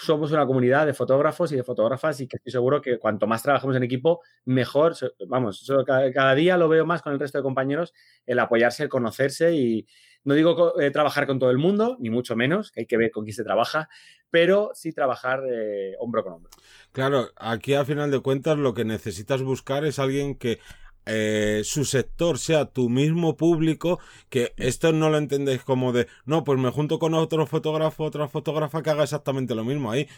somos 0.00 0.32
una 0.32 0.46
comunidad 0.46 0.86
de 0.86 0.94
fotógrafos 0.94 1.52
y 1.52 1.56
de 1.56 1.62
fotógrafas 1.62 2.20
y 2.20 2.26
que 2.26 2.36
estoy 2.36 2.52
seguro 2.52 2.80
que 2.80 2.98
cuanto 2.98 3.26
más 3.26 3.42
trabajemos 3.42 3.76
en 3.76 3.82
equipo, 3.82 4.20
mejor. 4.44 4.94
Vamos, 5.28 5.70
cada, 5.86 6.34
día 6.34 6.56
lo 6.56 6.68
veo 6.68 6.86
más 6.86 7.02
con 7.02 7.12
el 7.12 7.20
resto 7.20 7.38
de 7.38 7.42
compañeros, 7.42 7.92
el 8.26 8.38
apoyarse, 8.38 8.82
el 8.82 8.88
conocerse 8.88 9.54
y 9.54 9.86
no 10.24 10.34
digo 10.34 10.78
eh, 10.80 10.90
trabajar 10.90 11.26
con 11.26 11.38
todo 11.38 11.50
el 11.50 11.58
mundo, 11.58 11.96
ni 12.00 12.10
mucho 12.10 12.36
menos, 12.36 12.70
que 12.72 12.80
hay 12.80 12.86
que 12.86 12.96
ver 12.96 13.10
con 13.10 13.24
quién 13.24 13.34
se 13.34 13.44
trabaja, 13.44 13.88
pero 14.30 14.70
sí 14.74 14.92
trabajar 14.92 15.42
eh, 15.50 15.94
hombro 15.98 16.22
con 16.22 16.34
hombro. 16.34 16.50
Claro, 16.92 17.28
aquí 17.36 17.74
a 17.74 17.84
final 17.84 18.10
de 18.10 18.20
cuentas 18.20 18.58
lo 18.58 18.74
que 18.74 18.84
necesitas 18.84 19.42
buscar 19.42 19.84
es 19.84 19.98
alguien 19.98 20.36
que 20.36 20.58
eh, 21.06 21.62
su 21.64 21.84
sector 21.84 22.38
sea 22.38 22.66
tu 22.66 22.88
mismo 22.88 23.36
público, 23.36 23.98
que 24.28 24.52
esto 24.56 24.92
no 24.92 25.10
lo 25.10 25.18
entendéis 25.18 25.62
como 25.62 25.92
de, 25.92 26.06
no, 26.24 26.44
pues 26.44 26.58
me 26.58 26.70
junto 26.70 26.98
con 26.98 27.14
otro 27.14 27.46
fotógrafo, 27.46 28.04
otra 28.04 28.28
fotógrafa 28.28 28.82
que 28.82 28.90
haga 28.90 29.04
exactamente 29.04 29.54
lo 29.54 29.64
mismo. 29.64 29.90
Ahí 29.90 30.08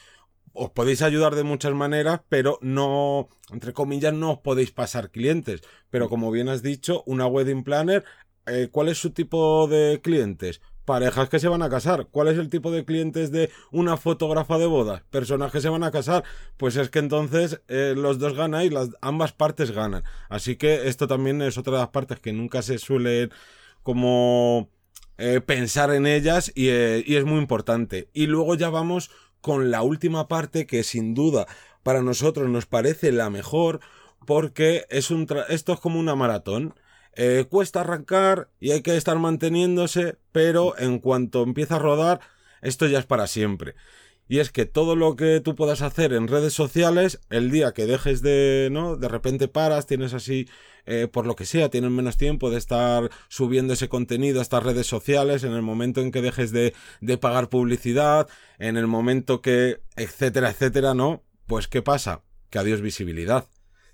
os 0.55 0.71
podéis 0.71 1.03
ayudar 1.03 1.35
de 1.35 1.45
muchas 1.45 1.73
maneras, 1.73 2.21
pero 2.29 2.59
no, 2.61 3.29
entre 3.51 3.73
comillas, 3.73 4.13
no 4.13 4.33
os 4.33 4.39
podéis 4.41 4.71
pasar 4.71 5.11
clientes. 5.11 5.63
Pero 5.91 6.09
como 6.09 6.31
bien 6.31 6.49
has 6.49 6.63
dicho, 6.63 7.03
una 7.07 7.27
wedding 7.27 7.65
planner, 7.65 8.05
eh, 8.47 8.69
¿cuál 8.71 8.89
es 8.89 8.99
su 8.99 9.11
tipo 9.11 9.67
de 9.69 10.01
clientes? 10.03 10.61
Parejas 10.85 11.29
que 11.29 11.39
se 11.39 11.49
van 11.49 11.63
a 11.63 11.71
casar. 11.71 12.09
¿Cuál 12.11 12.29
es 12.29 12.39
el 12.39 12.49
tipo 12.49 12.71
de 12.71 12.85
clientes 12.85 13.31
de 13.31 13.51
una 13.71 13.97
fotógrafa 13.97 14.59
de 14.59 14.67
bodas? 14.67 15.03
Personas 15.11 15.53
que 15.53 15.61
se 15.61 15.69
van 15.69 15.85
a 15.85 15.91
casar. 15.91 16.25
Pues 16.57 16.77
es 16.77 16.91
que 16.91 16.99
entonces 16.99 17.61
eh, 17.69 17.95
los 17.97 18.19
dos 18.19 18.35
ganan 18.35 18.65
y 18.65 18.71
las, 18.71 18.91
ambas 19.01 19.33
partes 19.33 19.71
ganan. 19.71 20.05
Así 20.29 20.57
que 20.57 20.89
esto 20.89 21.07
también 21.07 21.43
es 21.43 21.59
otra 21.59 21.75
de 21.75 21.79
las 21.81 21.89
partes 21.89 22.21
que 22.21 22.33
nunca 22.33 22.63
se 22.63 22.79
suele 22.79 23.31
como 23.83 24.71
eh, 25.19 25.41
pensar 25.41 25.93
en 25.93 26.07
ellas 26.07 26.53
y, 26.55 26.69
eh, 26.69 27.03
y 27.07 27.17
es 27.17 27.25
muy 27.25 27.39
importante. 27.39 28.09
Y 28.13 28.27
luego 28.27 28.55
ya 28.55 28.71
vamos 28.71 29.11
con 29.41 29.71
la 29.71 29.83
última 29.83 30.29
parte 30.29 30.67
que 30.67 30.85
sin 30.85 31.15
duda 31.15 31.47
para 31.83 32.03
nosotros 32.03 32.49
nos 32.49 32.67
parece 32.67 33.13
la 33.13 33.29
mejor 33.29 33.81
porque 34.27 34.87
es 34.89 35.11
un 35.11 35.27
esto 35.49 35.73
es 35.73 35.81
como 35.81 35.99
una 35.99 36.15
maratón. 36.15 36.75
Eh, 37.15 37.45
cuesta 37.49 37.81
arrancar 37.81 38.49
y 38.59 38.71
hay 38.71 38.83
que 38.83 38.97
estar 38.97 39.19
manteniéndose, 39.19 40.17
pero 40.33 40.79
en 40.79 40.99
cuanto 40.99 41.43
empieza 41.43 41.77
a 41.77 41.79
rodar, 41.79 42.21
esto 42.63 42.87
ya 42.87 42.99
es 42.99 43.07
para 43.07 43.27
siempre. 43.27 43.75
Y 44.29 44.39
es 44.39 44.51
que 44.51 44.65
todo 44.65 44.97
lo 44.97 45.15
que 45.15 45.41
tú 45.41 45.55
puedas 45.55 45.83
hacer 45.83 46.15
en 46.15 46.27
redes 46.27 46.55
sociales, 46.55 47.21
el 47.29 47.51
día 47.51 47.73
que 47.73 47.85
dejes 47.85 48.23
de, 48.23 48.71
¿no? 48.73 48.97
De 48.97 49.09
repente 49.09 49.47
paras, 49.47 49.87
tienes 49.87 50.15
así, 50.15 50.49
eh, 50.87 51.07
por 51.07 51.27
lo 51.27 51.37
que 51.37 51.45
sea, 51.45 51.69
tienes 51.69 51.91
menos 51.91 52.17
tiempo 52.17 52.51
de 52.51 52.57
estar 52.57 53.11
subiendo 53.29 53.75
ese 53.75 53.91
contenido 53.91 54.39
a 54.39 54.43
estas 54.43 54.63
redes 54.63 54.87
sociales, 54.87 55.45
en 55.45 55.53
el 55.53 55.61
momento 55.61 56.01
en 56.01 56.13
que 56.13 56.23
dejes 56.23 56.51
de, 56.51 56.73
de 57.03 57.19
pagar 57.19 57.51
publicidad, 57.51 58.27
en 58.59 58.79
el 58.79 58.87
momento 58.87 59.43
que, 59.43 59.83
etcétera, 59.97 60.51
etcétera, 60.51 60.95
¿no? 60.95 61.23
Pues 61.47 61.69
¿qué 61.69 61.83
pasa? 61.83 62.23
Que 62.49 62.59
adiós 62.59 62.81
visibilidad. 62.81 63.49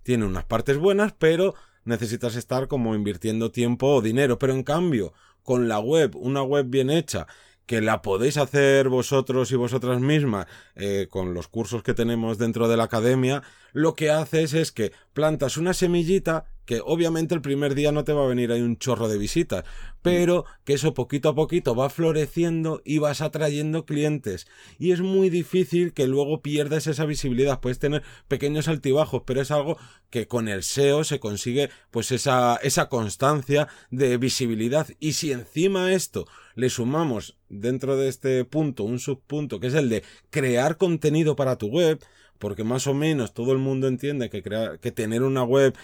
Tiene 0.05 0.25
unas 0.25 0.45
partes 0.45 0.79
buenas, 0.79 1.15
pero 1.19 1.55
necesitas 1.89 2.37
estar 2.37 2.69
como 2.69 2.95
invirtiendo 2.95 3.51
tiempo 3.51 3.95
o 3.95 4.03
dinero. 4.03 4.39
Pero 4.39 4.53
en 4.53 4.63
cambio, 4.63 5.13
con 5.43 5.67
la 5.67 5.81
web, 5.81 6.15
una 6.15 6.43
web 6.43 6.67
bien 6.69 6.91
hecha, 6.91 7.27
que 7.67 7.81
la 7.81 8.01
podéis 8.03 8.37
hacer 8.37 8.89
vosotros 8.89 9.51
y 9.53 9.57
vosotras 9.57 10.01
mismas 10.01 10.47
eh, 10.75 11.07
con 11.11 11.35
los 11.35 11.49
cursos 11.49 11.83
que 11.83 11.95
tenemos 11.95 12.39
dentro 12.39 12.69
de 12.69 12.77
la 12.77 12.85
academia, 12.85 13.43
lo 13.73 13.95
que 13.95 14.11
haces 14.11 14.55
es 14.55 14.73
que 14.73 14.93
plantas 15.13 15.57
una 15.57 15.75
semillita 15.75 16.47
que 16.69 16.83
obviamente 16.85 17.35
el 17.35 17.41
primer 17.41 17.75
día 17.75 17.93
no 17.93 18.05
te 18.05 18.13
va 18.13 18.25
a 18.25 18.29
venir 18.29 18.53
ahí 18.53 18.61
un 18.61 18.77
chorro 18.77 19.09
de 19.09 19.17
visitas, 19.17 19.65
pero 20.03 20.45
que 20.67 20.75
eso 20.75 20.93
poquito 20.93 21.31
a 21.31 21.35
poquito 21.35 21.75
va 21.75 21.89
floreciendo 21.89 22.83
y 22.85 22.99
vas 22.99 23.23
atrayendo 23.23 23.87
clientes. 23.87 24.47
Y 24.79 24.93
es 24.93 25.01
muy 25.01 25.31
difícil 25.31 25.95
que 25.95 26.07
luego 26.07 26.43
pierdas 26.43 26.87
esa 26.87 27.07
visibilidad. 27.07 27.61
Puedes 27.61 27.79
tener 27.79 28.03
pequeños 28.29 28.69
altibajos, 28.69 29.23
pero 29.25 29.41
es 29.41 29.51
algo 29.51 29.79
que 30.11 30.29
con 30.29 30.47
el 30.47 30.63
SEO 30.63 31.05
se 31.05 31.21
consigue 31.21 31.71
pues 31.91 32.13
esa, 32.13 32.57
esa 32.57 32.91
constancia 32.91 33.69
de 33.91 34.19
visibilidad. 34.19 34.89
Y 35.01 35.15
si 35.15 35.33
encima 35.33 35.95
esto 35.95 36.27
le 36.55 36.69
sumamos 36.69 37.39
dentro 37.49 37.97
de 37.97 38.09
este 38.09 38.45
punto 38.45 38.85
un 38.85 38.99
subpunto 38.99 39.59
que 39.59 39.69
es 39.69 39.75
el 39.75 39.89
de 39.89 40.05
crear 40.29 40.77
contenido 40.77 41.35
para 41.35 41.57
tu 41.57 41.69
web, 41.69 41.99
porque 42.39 42.65
más 42.65 42.87
o 42.87 42.95
menos 42.95 43.35
todo 43.35 43.53
el 43.53 43.59
mundo 43.59 43.89
entiende 43.89 44.31
que, 44.31 44.43
crear, 44.43 44.79
que 44.79 44.93
tener 44.93 45.23
una 45.23 45.45
web 45.45 45.75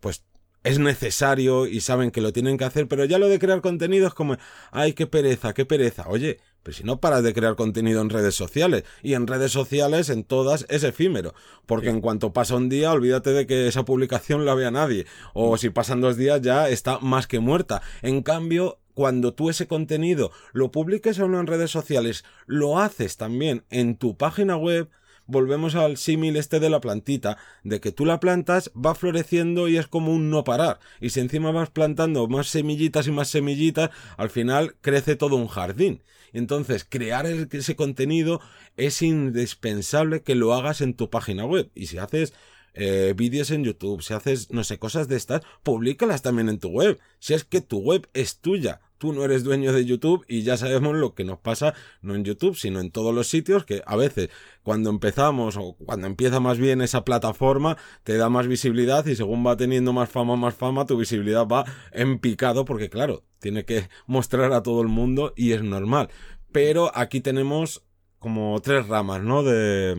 pues 0.00 0.24
es 0.62 0.78
necesario 0.78 1.66
y 1.66 1.80
saben 1.80 2.10
que 2.10 2.20
lo 2.20 2.32
tienen 2.32 2.58
que 2.58 2.64
hacer, 2.64 2.86
pero 2.86 3.04
ya 3.04 3.18
lo 3.18 3.28
de 3.28 3.38
crear 3.38 3.60
contenido 3.62 4.06
es 4.06 4.14
como, 4.14 4.36
ay, 4.72 4.92
qué 4.92 5.06
pereza, 5.06 5.54
qué 5.54 5.64
pereza. 5.64 6.06
Oye, 6.08 6.38
pero 6.62 6.76
si 6.76 6.84
no 6.84 7.00
paras 7.00 7.22
de 7.22 7.32
crear 7.32 7.56
contenido 7.56 8.02
en 8.02 8.10
redes 8.10 8.34
sociales, 8.34 8.84
y 9.02 9.14
en 9.14 9.26
redes 9.26 9.52
sociales, 9.52 10.10
en 10.10 10.24
todas, 10.24 10.66
es 10.68 10.84
efímero, 10.84 11.34
porque 11.66 11.88
en 11.88 12.00
cuanto 12.00 12.32
pasa 12.32 12.56
un 12.56 12.68
día, 12.68 12.92
olvídate 12.92 13.30
de 13.30 13.46
que 13.46 13.68
esa 13.68 13.84
publicación 13.84 14.44
la 14.44 14.54
vea 14.54 14.70
nadie, 14.70 15.06
o 15.32 15.56
si 15.56 15.70
pasan 15.70 16.02
dos 16.02 16.16
días 16.16 16.42
ya 16.42 16.68
está 16.68 16.98
más 16.98 17.26
que 17.26 17.40
muerta. 17.40 17.80
En 18.02 18.22
cambio, 18.22 18.78
cuando 18.92 19.32
tú 19.32 19.48
ese 19.48 19.66
contenido 19.66 20.30
lo 20.52 20.70
publiques 20.70 21.18
o 21.20 21.28
no 21.28 21.40
en 21.40 21.46
redes 21.46 21.70
sociales, 21.70 22.24
lo 22.44 22.78
haces 22.78 23.16
también 23.16 23.64
en 23.70 23.96
tu 23.96 24.18
página 24.18 24.58
web, 24.58 24.90
volvemos 25.30 25.74
al 25.74 25.96
símil 25.96 26.36
este 26.36 26.60
de 26.60 26.70
la 26.70 26.80
plantita, 26.80 27.38
de 27.64 27.80
que 27.80 27.92
tú 27.92 28.04
la 28.04 28.20
plantas, 28.20 28.70
va 28.74 28.94
floreciendo 28.94 29.68
y 29.68 29.76
es 29.76 29.86
como 29.86 30.12
un 30.12 30.30
no 30.30 30.44
parar. 30.44 30.80
Y 31.00 31.10
si 31.10 31.20
encima 31.20 31.50
vas 31.52 31.70
plantando 31.70 32.26
más 32.28 32.48
semillitas 32.48 33.06
y 33.06 33.12
más 33.12 33.28
semillitas, 33.28 33.90
al 34.16 34.30
final 34.30 34.76
crece 34.80 35.16
todo 35.16 35.36
un 35.36 35.48
jardín. 35.48 36.02
Entonces, 36.32 36.86
crear 36.88 37.26
ese 37.26 37.76
contenido 37.76 38.40
es 38.76 39.02
indispensable 39.02 40.22
que 40.22 40.34
lo 40.34 40.54
hagas 40.54 40.80
en 40.80 40.94
tu 40.94 41.10
página 41.10 41.44
web. 41.44 41.70
Y 41.74 41.86
si 41.86 41.98
haces 41.98 42.32
eh, 42.74 43.14
vídeos 43.16 43.50
en 43.50 43.64
YouTube, 43.64 44.02
si 44.02 44.14
haces, 44.14 44.50
no 44.50 44.64
sé, 44.64 44.78
cosas 44.78 45.08
de 45.08 45.16
estas, 45.16 45.42
públicalas 45.62 46.22
también 46.22 46.48
en 46.48 46.58
tu 46.58 46.68
web. 46.68 46.98
Si 47.18 47.34
es 47.34 47.44
que 47.44 47.60
tu 47.60 47.78
web 47.78 48.08
es 48.14 48.38
tuya, 48.38 48.80
tú 49.00 49.14
no 49.14 49.24
eres 49.24 49.42
dueño 49.44 49.72
de 49.72 49.86
YouTube 49.86 50.24
y 50.28 50.42
ya 50.42 50.58
sabemos 50.58 50.94
lo 50.94 51.14
que 51.14 51.24
nos 51.24 51.38
pasa, 51.38 51.74
no 52.02 52.14
en 52.14 52.22
YouTube, 52.22 52.54
sino 52.54 52.80
en 52.80 52.90
todos 52.90 53.14
los 53.14 53.28
sitios, 53.28 53.64
que 53.64 53.82
a 53.86 53.96
veces 53.96 54.28
cuando 54.62 54.90
empezamos 54.90 55.56
o 55.56 55.74
cuando 55.86 56.06
empieza 56.06 56.38
más 56.38 56.58
bien 56.58 56.82
esa 56.82 57.02
plataforma, 57.02 57.78
te 58.04 58.18
da 58.18 58.28
más 58.28 58.46
visibilidad 58.46 59.06
y 59.06 59.16
según 59.16 59.44
va 59.44 59.56
teniendo 59.56 59.94
más 59.94 60.10
fama, 60.10 60.36
más 60.36 60.54
fama, 60.54 60.84
tu 60.84 60.98
visibilidad 60.98 61.48
va 61.48 61.64
en 61.92 62.18
picado 62.18 62.66
porque 62.66 62.90
claro, 62.90 63.24
tiene 63.38 63.64
que 63.64 63.88
mostrar 64.06 64.52
a 64.52 64.62
todo 64.62 64.82
el 64.82 64.88
mundo 64.88 65.32
y 65.34 65.52
es 65.52 65.62
normal. 65.62 66.10
Pero 66.52 66.92
aquí 66.94 67.22
tenemos 67.22 67.82
como 68.18 68.60
tres 68.60 68.86
ramas, 68.86 69.22
¿no? 69.22 69.42
De 69.42 69.96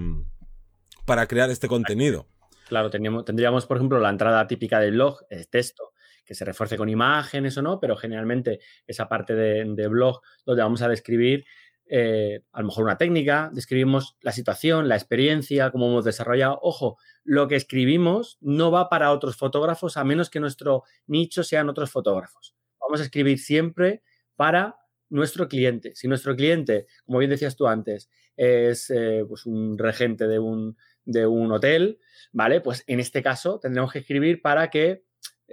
para 1.05 1.25
crear 1.25 1.49
este 1.49 1.67
contenido. 1.67 2.27
Claro, 2.69 2.91
tendríamos, 2.91 3.65
por 3.65 3.77
ejemplo, 3.77 3.99
la 3.99 4.11
entrada 4.11 4.47
típica 4.47 4.79
del 4.79 4.93
blog, 4.93 5.25
el 5.29 5.49
texto, 5.49 5.90
que 6.31 6.35
se 6.35 6.45
refuerce 6.45 6.77
con 6.77 6.87
imágenes 6.87 7.57
o 7.57 7.61
no, 7.61 7.77
pero 7.81 7.97
generalmente 7.97 8.61
esa 8.87 9.09
parte 9.09 9.35
de, 9.35 9.87
blog 9.89 10.21
donde 10.45 10.63
vamos 10.63 10.81
a 10.81 10.87
describir 10.87 11.43
eh, 11.87 12.45
a 12.53 12.61
lo 12.61 12.67
mejor 12.67 12.85
una 12.85 12.97
técnica, 12.97 13.49
describimos 13.51 14.15
la 14.21 14.31
situación, 14.31 14.87
la 14.87 14.95
experiencia, 14.95 15.71
cómo 15.71 15.87
hemos 15.89 16.05
desarrollado. 16.05 16.57
Ojo, 16.61 16.97
lo 17.25 17.49
que 17.49 17.57
escribimos 17.57 18.37
no 18.39 18.71
va 18.71 18.87
para 18.87 19.11
otros 19.11 19.35
fotógrafos 19.35 19.97
a 19.97 20.05
menos 20.05 20.29
que 20.29 20.39
nuestro 20.39 20.83
nicho 21.05 21.43
sean 21.43 21.67
otros 21.67 21.91
fotógrafos. 21.91 22.55
Vamos 22.79 23.01
a 23.01 23.03
escribir 23.03 23.37
siempre 23.37 24.01
para 24.37 24.77
nuestro 25.09 25.49
cliente. 25.49 25.93
Si 25.95 26.07
nuestro 26.07 26.37
cliente, 26.37 26.87
como 27.03 27.19
bien 27.19 27.31
decías 27.31 27.57
tú 27.57 27.67
antes, 27.67 28.09
es 28.37 28.89
eh, 28.89 29.25
pues 29.27 29.45
un 29.45 29.77
regente 29.77 30.29
de 30.29 30.39
un, 30.39 30.77
de 31.03 31.27
un 31.27 31.51
hotel, 31.51 31.99
¿vale? 32.31 32.61
Pues 32.61 32.85
en 32.87 33.01
este 33.01 33.21
caso 33.21 33.59
tendremos 33.59 33.91
que 33.91 33.99
escribir 33.99 34.41
para 34.41 34.69
que 34.69 35.03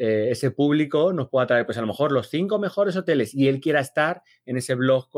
eh, 0.01 0.31
ese 0.31 0.53
público 0.53 1.13
nos 1.13 1.29
pueda 1.29 1.49
traer, 1.49 1.67
pues 1.67 1.77
a 1.77 1.81
lo 1.81 1.89
mejor 1.89 2.13
los 2.13 2.29
cinco 2.29 2.61
mejores 2.61 2.95
hoteles 2.95 3.35
y 3.35 3.49
él 3.49 3.61
quiera 3.61 3.81
estar 3.81 4.23
en 4.47 4.57
ese 4.57 4.77
blog 4.77 5.09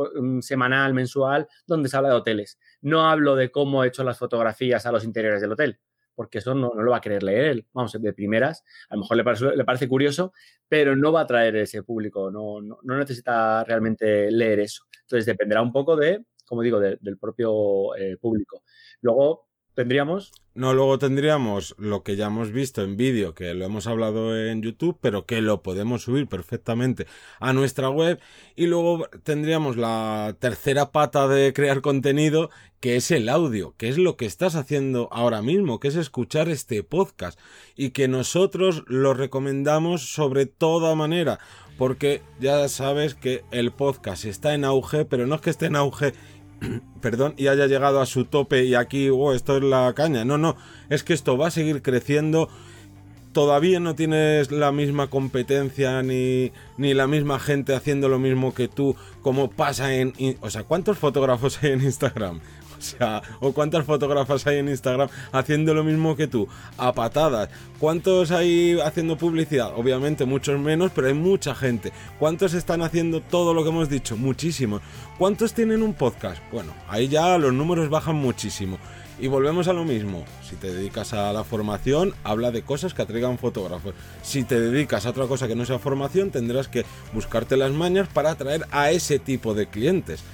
semanal, 0.40 0.94
mensual, 0.94 1.48
donde 1.66 1.90
se 1.90 1.98
habla 1.98 2.08
de 2.08 2.14
hoteles. 2.14 2.58
No 2.80 3.06
hablo 3.06 3.36
de 3.36 3.50
cómo 3.50 3.84
he 3.84 3.88
hecho 3.88 4.04
las 4.04 4.18
fotografías 4.18 4.86
a 4.86 4.92
los 4.92 5.04
interiores 5.04 5.42
del 5.42 5.52
hotel, 5.52 5.78
porque 6.14 6.38
eso 6.38 6.54
no, 6.54 6.72
lo 6.74 6.92
va 6.92 6.96
a 6.96 7.00
querer 7.02 7.22
leer 7.22 7.44
él. 7.44 7.66
Vamos, 7.74 7.92
de 7.92 8.12
primeras, 8.14 8.64
a 8.88 8.94
lo 8.94 9.02
mejor 9.02 9.18
le 9.18 9.24
parece, 9.24 9.54
le 9.54 9.64
parece 9.66 9.86
curioso, 9.86 10.32
pero 10.66 10.96
no 10.96 11.12
va 11.12 11.20
a 11.20 11.26
traer 11.26 11.56
ese 11.56 11.82
público, 11.82 12.30
no, 12.30 12.62
no, 12.62 12.78
necesita 12.82 13.62
realmente 13.64 14.30
leer 14.30 14.60
eso. 14.60 14.84
Entonces 15.02 15.26
dependerá 15.26 15.60
un 15.60 15.72
poco 15.72 15.94
de, 15.94 16.24
como 16.46 16.62
digo, 16.62 16.80
del 16.80 17.18
propio 17.18 17.94
eh, 17.96 18.16
público. 18.16 18.62
Luego, 19.02 19.49
tendríamos. 19.74 20.32
No, 20.52 20.74
luego 20.74 20.98
tendríamos 20.98 21.76
lo 21.78 22.02
que 22.02 22.16
ya 22.16 22.26
hemos 22.26 22.50
visto 22.50 22.82
en 22.82 22.96
vídeo, 22.96 23.34
que 23.34 23.54
lo 23.54 23.64
hemos 23.64 23.86
hablado 23.86 24.36
en 24.36 24.62
YouTube, 24.62 24.98
pero 25.00 25.24
que 25.24 25.40
lo 25.40 25.62
podemos 25.62 26.02
subir 26.02 26.26
perfectamente 26.26 27.06
a 27.38 27.52
nuestra 27.52 27.88
web. 27.88 28.20
Y 28.56 28.66
luego 28.66 29.08
tendríamos 29.22 29.76
la 29.76 30.36
tercera 30.40 30.90
pata 30.90 31.28
de 31.28 31.52
crear 31.52 31.82
contenido, 31.82 32.50
que 32.80 32.96
es 32.96 33.12
el 33.12 33.28
audio, 33.28 33.74
que 33.76 33.88
es 33.88 33.96
lo 33.96 34.16
que 34.16 34.26
estás 34.26 34.56
haciendo 34.56 35.08
ahora 35.12 35.40
mismo, 35.40 35.78
que 35.78 35.88
es 35.88 35.96
escuchar 35.96 36.48
este 36.48 36.82
podcast. 36.82 37.38
Y 37.76 37.90
que 37.90 38.08
nosotros 38.08 38.82
lo 38.88 39.14
recomendamos 39.14 40.12
sobre 40.12 40.46
toda 40.46 40.96
manera, 40.96 41.38
porque 41.78 42.22
ya 42.40 42.68
sabes 42.68 43.14
que 43.14 43.44
el 43.52 43.70
podcast 43.70 44.24
está 44.24 44.52
en 44.52 44.64
auge, 44.64 45.04
pero 45.04 45.28
no 45.28 45.36
es 45.36 45.40
que 45.40 45.50
esté 45.50 45.66
en 45.66 45.76
auge 45.76 46.12
perdón, 47.00 47.34
y 47.36 47.48
haya 47.48 47.66
llegado 47.66 48.00
a 48.00 48.06
su 48.06 48.24
tope 48.24 48.64
y 48.64 48.74
aquí, 48.74 49.08
oh, 49.10 49.32
esto 49.32 49.56
es 49.56 49.62
la 49.62 49.92
caña. 49.94 50.24
No, 50.24 50.38
no, 50.38 50.56
es 50.88 51.02
que 51.02 51.14
esto 51.14 51.36
va 51.36 51.48
a 51.48 51.50
seguir 51.50 51.82
creciendo. 51.82 52.48
Todavía 53.32 53.78
no 53.78 53.94
tienes 53.94 54.50
la 54.50 54.72
misma 54.72 55.06
competencia 55.08 56.02
ni, 56.02 56.50
ni 56.78 56.94
la 56.94 57.06
misma 57.06 57.38
gente 57.38 57.74
haciendo 57.74 58.08
lo 58.08 58.18
mismo 58.18 58.54
que 58.54 58.66
tú, 58.66 58.96
como 59.22 59.50
pasa 59.50 59.94
en... 59.94 60.12
O 60.40 60.50
sea, 60.50 60.64
¿cuántos 60.64 60.98
fotógrafos 60.98 61.62
hay 61.62 61.70
en 61.72 61.82
Instagram? 61.82 62.40
O 62.80 62.82
sea, 62.82 63.22
o 63.40 63.52
cuántas 63.52 63.84
fotógrafas 63.84 64.46
hay 64.46 64.58
en 64.58 64.68
Instagram 64.68 65.08
haciendo 65.32 65.74
lo 65.74 65.84
mismo 65.84 66.16
que 66.16 66.26
tú, 66.26 66.48
a 66.78 66.92
patadas. 66.92 67.50
¿Cuántos 67.78 68.30
hay 68.30 68.78
haciendo 68.80 69.18
publicidad? 69.18 69.72
Obviamente 69.76 70.24
muchos 70.24 70.58
menos, 70.58 70.90
pero 70.94 71.08
hay 71.08 71.14
mucha 71.14 71.54
gente. 71.54 71.92
¿Cuántos 72.18 72.54
están 72.54 72.80
haciendo 72.80 73.20
todo 73.20 73.52
lo 73.52 73.62
que 73.62 73.68
hemos 73.68 73.90
dicho? 73.90 74.16
Muchísimos. 74.16 74.80
¿Cuántos 75.18 75.52
tienen 75.52 75.82
un 75.82 75.92
podcast? 75.92 76.40
Bueno, 76.50 76.72
ahí 76.88 77.08
ya 77.08 77.36
los 77.36 77.52
números 77.52 77.90
bajan 77.90 78.16
muchísimo. 78.16 78.78
Y 79.20 79.28
volvemos 79.28 79.68
a 79.68 79.74
lo 79.74 79.84
mismo. 79.84 80.24
Si 80.48 80.56
te 80.56 80.72
dedicas 80.72 81.12
a 81.12 81.30
la 81.34 81.44
formación, 81.44 82.14
habla 82.24 82.50
de 82.50 82.62
cosas 82.62 82.94
que 82.94 83.02
atraigan 83.02 83.36
fotógrafos. 83.36 83.92
Si 84.22 84.44
te 84.44 84.58
dedicas 84.58 85.04
a 85.04 85.10
otra 85.10 85.26
cosa 85.26 85.46
que 85.46 85.54
no 85.54 85.66
sea 85.66 85.78
formación, 85.78 86.30
tendrás 86.30 86.68
que 86.68 86.86
buscarte 87.12 87.58
las 87.58 87.72
mañas 87.72 88.08
para 88.08 88.30
atraer 88.30 88.66
a 88.70 88.90
ese 88.90 89.18
tipo 89.18 89.52
de 89.52 89.66
clientes 89.66 90.24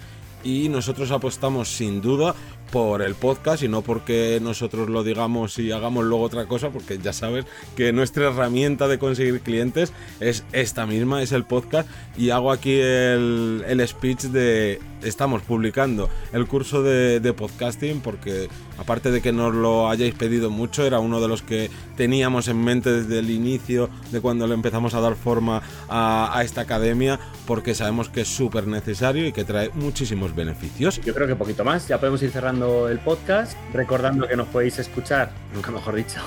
y 0.47 0.69
nosotros 0.69 1.11
apostamos 1.11 1.69
sin 1.69 2.01
duda 2.01 2.37
por 2.71 3.03
el 3.03 3.17
podcast 3.17 3.65
y 3.65 3.69
no 3.69 3.83
porque 3.83 4.39
nosotros 4.41 4.89
lo 4.89 5.03
digamos 5.03 5.59
y 5.59 5.73
hagamos 5.73 6.05
luego 6.05 6.25
otra 6.25 6.47
cosa, 6.47 6.71
porque 6.71 6.99
ya 6.99 7.13
sabes 7.13 7.47
que 7.77 7.93
nuestra 7.93 8.29
herramienta 8.29 8.87
de 8.87 8.99
conseguir 8.99 9.41
clientes 9.41 9.93
es 10.21 10.45
esta 10.53 10.87
misma, 10.87 11.21
es 11.23 11.33
el 11.33 11.45
podcast 11.45 11.89
y 12.17 12.31
hago 12.31 12.53
aquí 12.53 12.75
el, 12.75 13.65
el 13.67 13.87
speech 13.89 14.23
de 14.23 14.81
estamos 15.03 15.43
publicando 15.43 16.09
el 16.33 16.47
curso 16.47 16.83
de, 16.83 17.21
podcasting 17.37 18.01
porque 18.01 18.49
aparte 18.79 19.11
de 19.11 19.21
que 19.21 19.33
nos 19.33 19.55
lo 19.55 19.89
hayáis 19.89 20.15
pedido 20.15 20.51
mucho, 20.51 20.87
era 20.87 20.99
uno 20.99 21.21
de 21.21 21.29
los 21.29 21.43
que 21.43 21.71
teníamos 21.97 22.49
en 22.49 22.63
mente 22.63 22.93
desde 22.93 23.19
el 23.19 23.31
inicio 23.31 23.91
de 24.11 24.21
cuando 24.21 24.47
le 24.47 24.55
empezamos 24.55 24.95
a 24.95 25.01
dar 25.01 25.15
forma 25.15 25.63
a, 25.89 26.41
esta 26.45 26.61
academia 26.63 27.19
porque 27.47 27.75
sabemos 27.75 28.09
que 28.09 28.23
es 28.23 28.29
súper 28.29 28.67
necesario 28.67 29.27
y 29.27 29.33
que 29.33 29.45
trae 29.45 29.71
muchísimos 29.75 30.35
beneficios. 30.35 31.01
Yo 31.03 31.15
creo 31.15 31.27
que 31.27 31.37
poquito 31.37 31.65
más, 31.65 31.89
ya 31.89 31.99
podemos 31.99 32.23
ir 32.23 32.31
cerrando 32.31 32.89
el 32.89 32.99
podcast, 32.99 33.57
recordando 33.73 34.29
que 34.29 34.37
nos 34.37 34.49
podéis 34.49 34.79
escuchar, 34.79 35.33
nunca 35.55 35.71
mejor 35.71 35.95
dicho, 35.95 36.21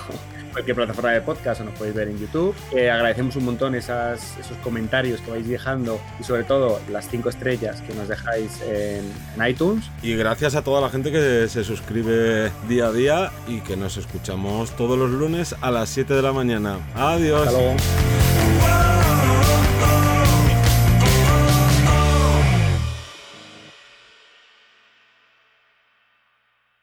cualquier 0.60 0.76
plataforma 0.76 1.12
de 1.12 1.22
podcast 1.22 1.62
o 1.62 1.64
nos 1.64 1.74
podéis 1.76 1.96
ver 1.96 2.10
en 2.10 2.20
YouTube. 2.20 2.54
agradecemos 2.74 3.38
un 3.38 3.46
montón 3.46 3.76
esas, 3.76 4.38
esos 4.38 4.58
comentarios 4.58 5.22
que 5.22 5.32
vais 5.32 5.48
dejando 5.48 6.02
y 6.20 6.24
sobre 6.24 6.44
todo 6.44 6.82
las 6.92 7.08
cinco 7.08 7.30
estrellas 7.30 7.82
que 7.82 7.94
nos 7.94 8.10
dejáis 8.10 8.62
en, 8.62 9.10
iTunes. 9.48 9.86
Y 10.02 10.16
gracias 10.16 10.56
a 10.56 10.64
toda 10.64 10.82
la 10.82 10.90
gente 10.90 11.14
que 11.14 11.48
se 11.48 11.64
suscribe 11.64 12.52
día 12.68 12.88
a 12.88 12.92
día 12.92 13.32
y 13.48 13.62
que 13.62 13.78
nos 13.78 13.96
escuchamos 13.96 14.72
todos 14.76 14.98
los 14.98 15.10
lunes 15.12 15.56
a 15.62 15.72
las 15.72 15.88
7 15.90 16.14
de 16.14 16.22
la 16.22 16.34
mañana. 16.34 16.78
Adiós. 16.94 17.48
Hasta 17.48 17.58
luego. 17.58 17.76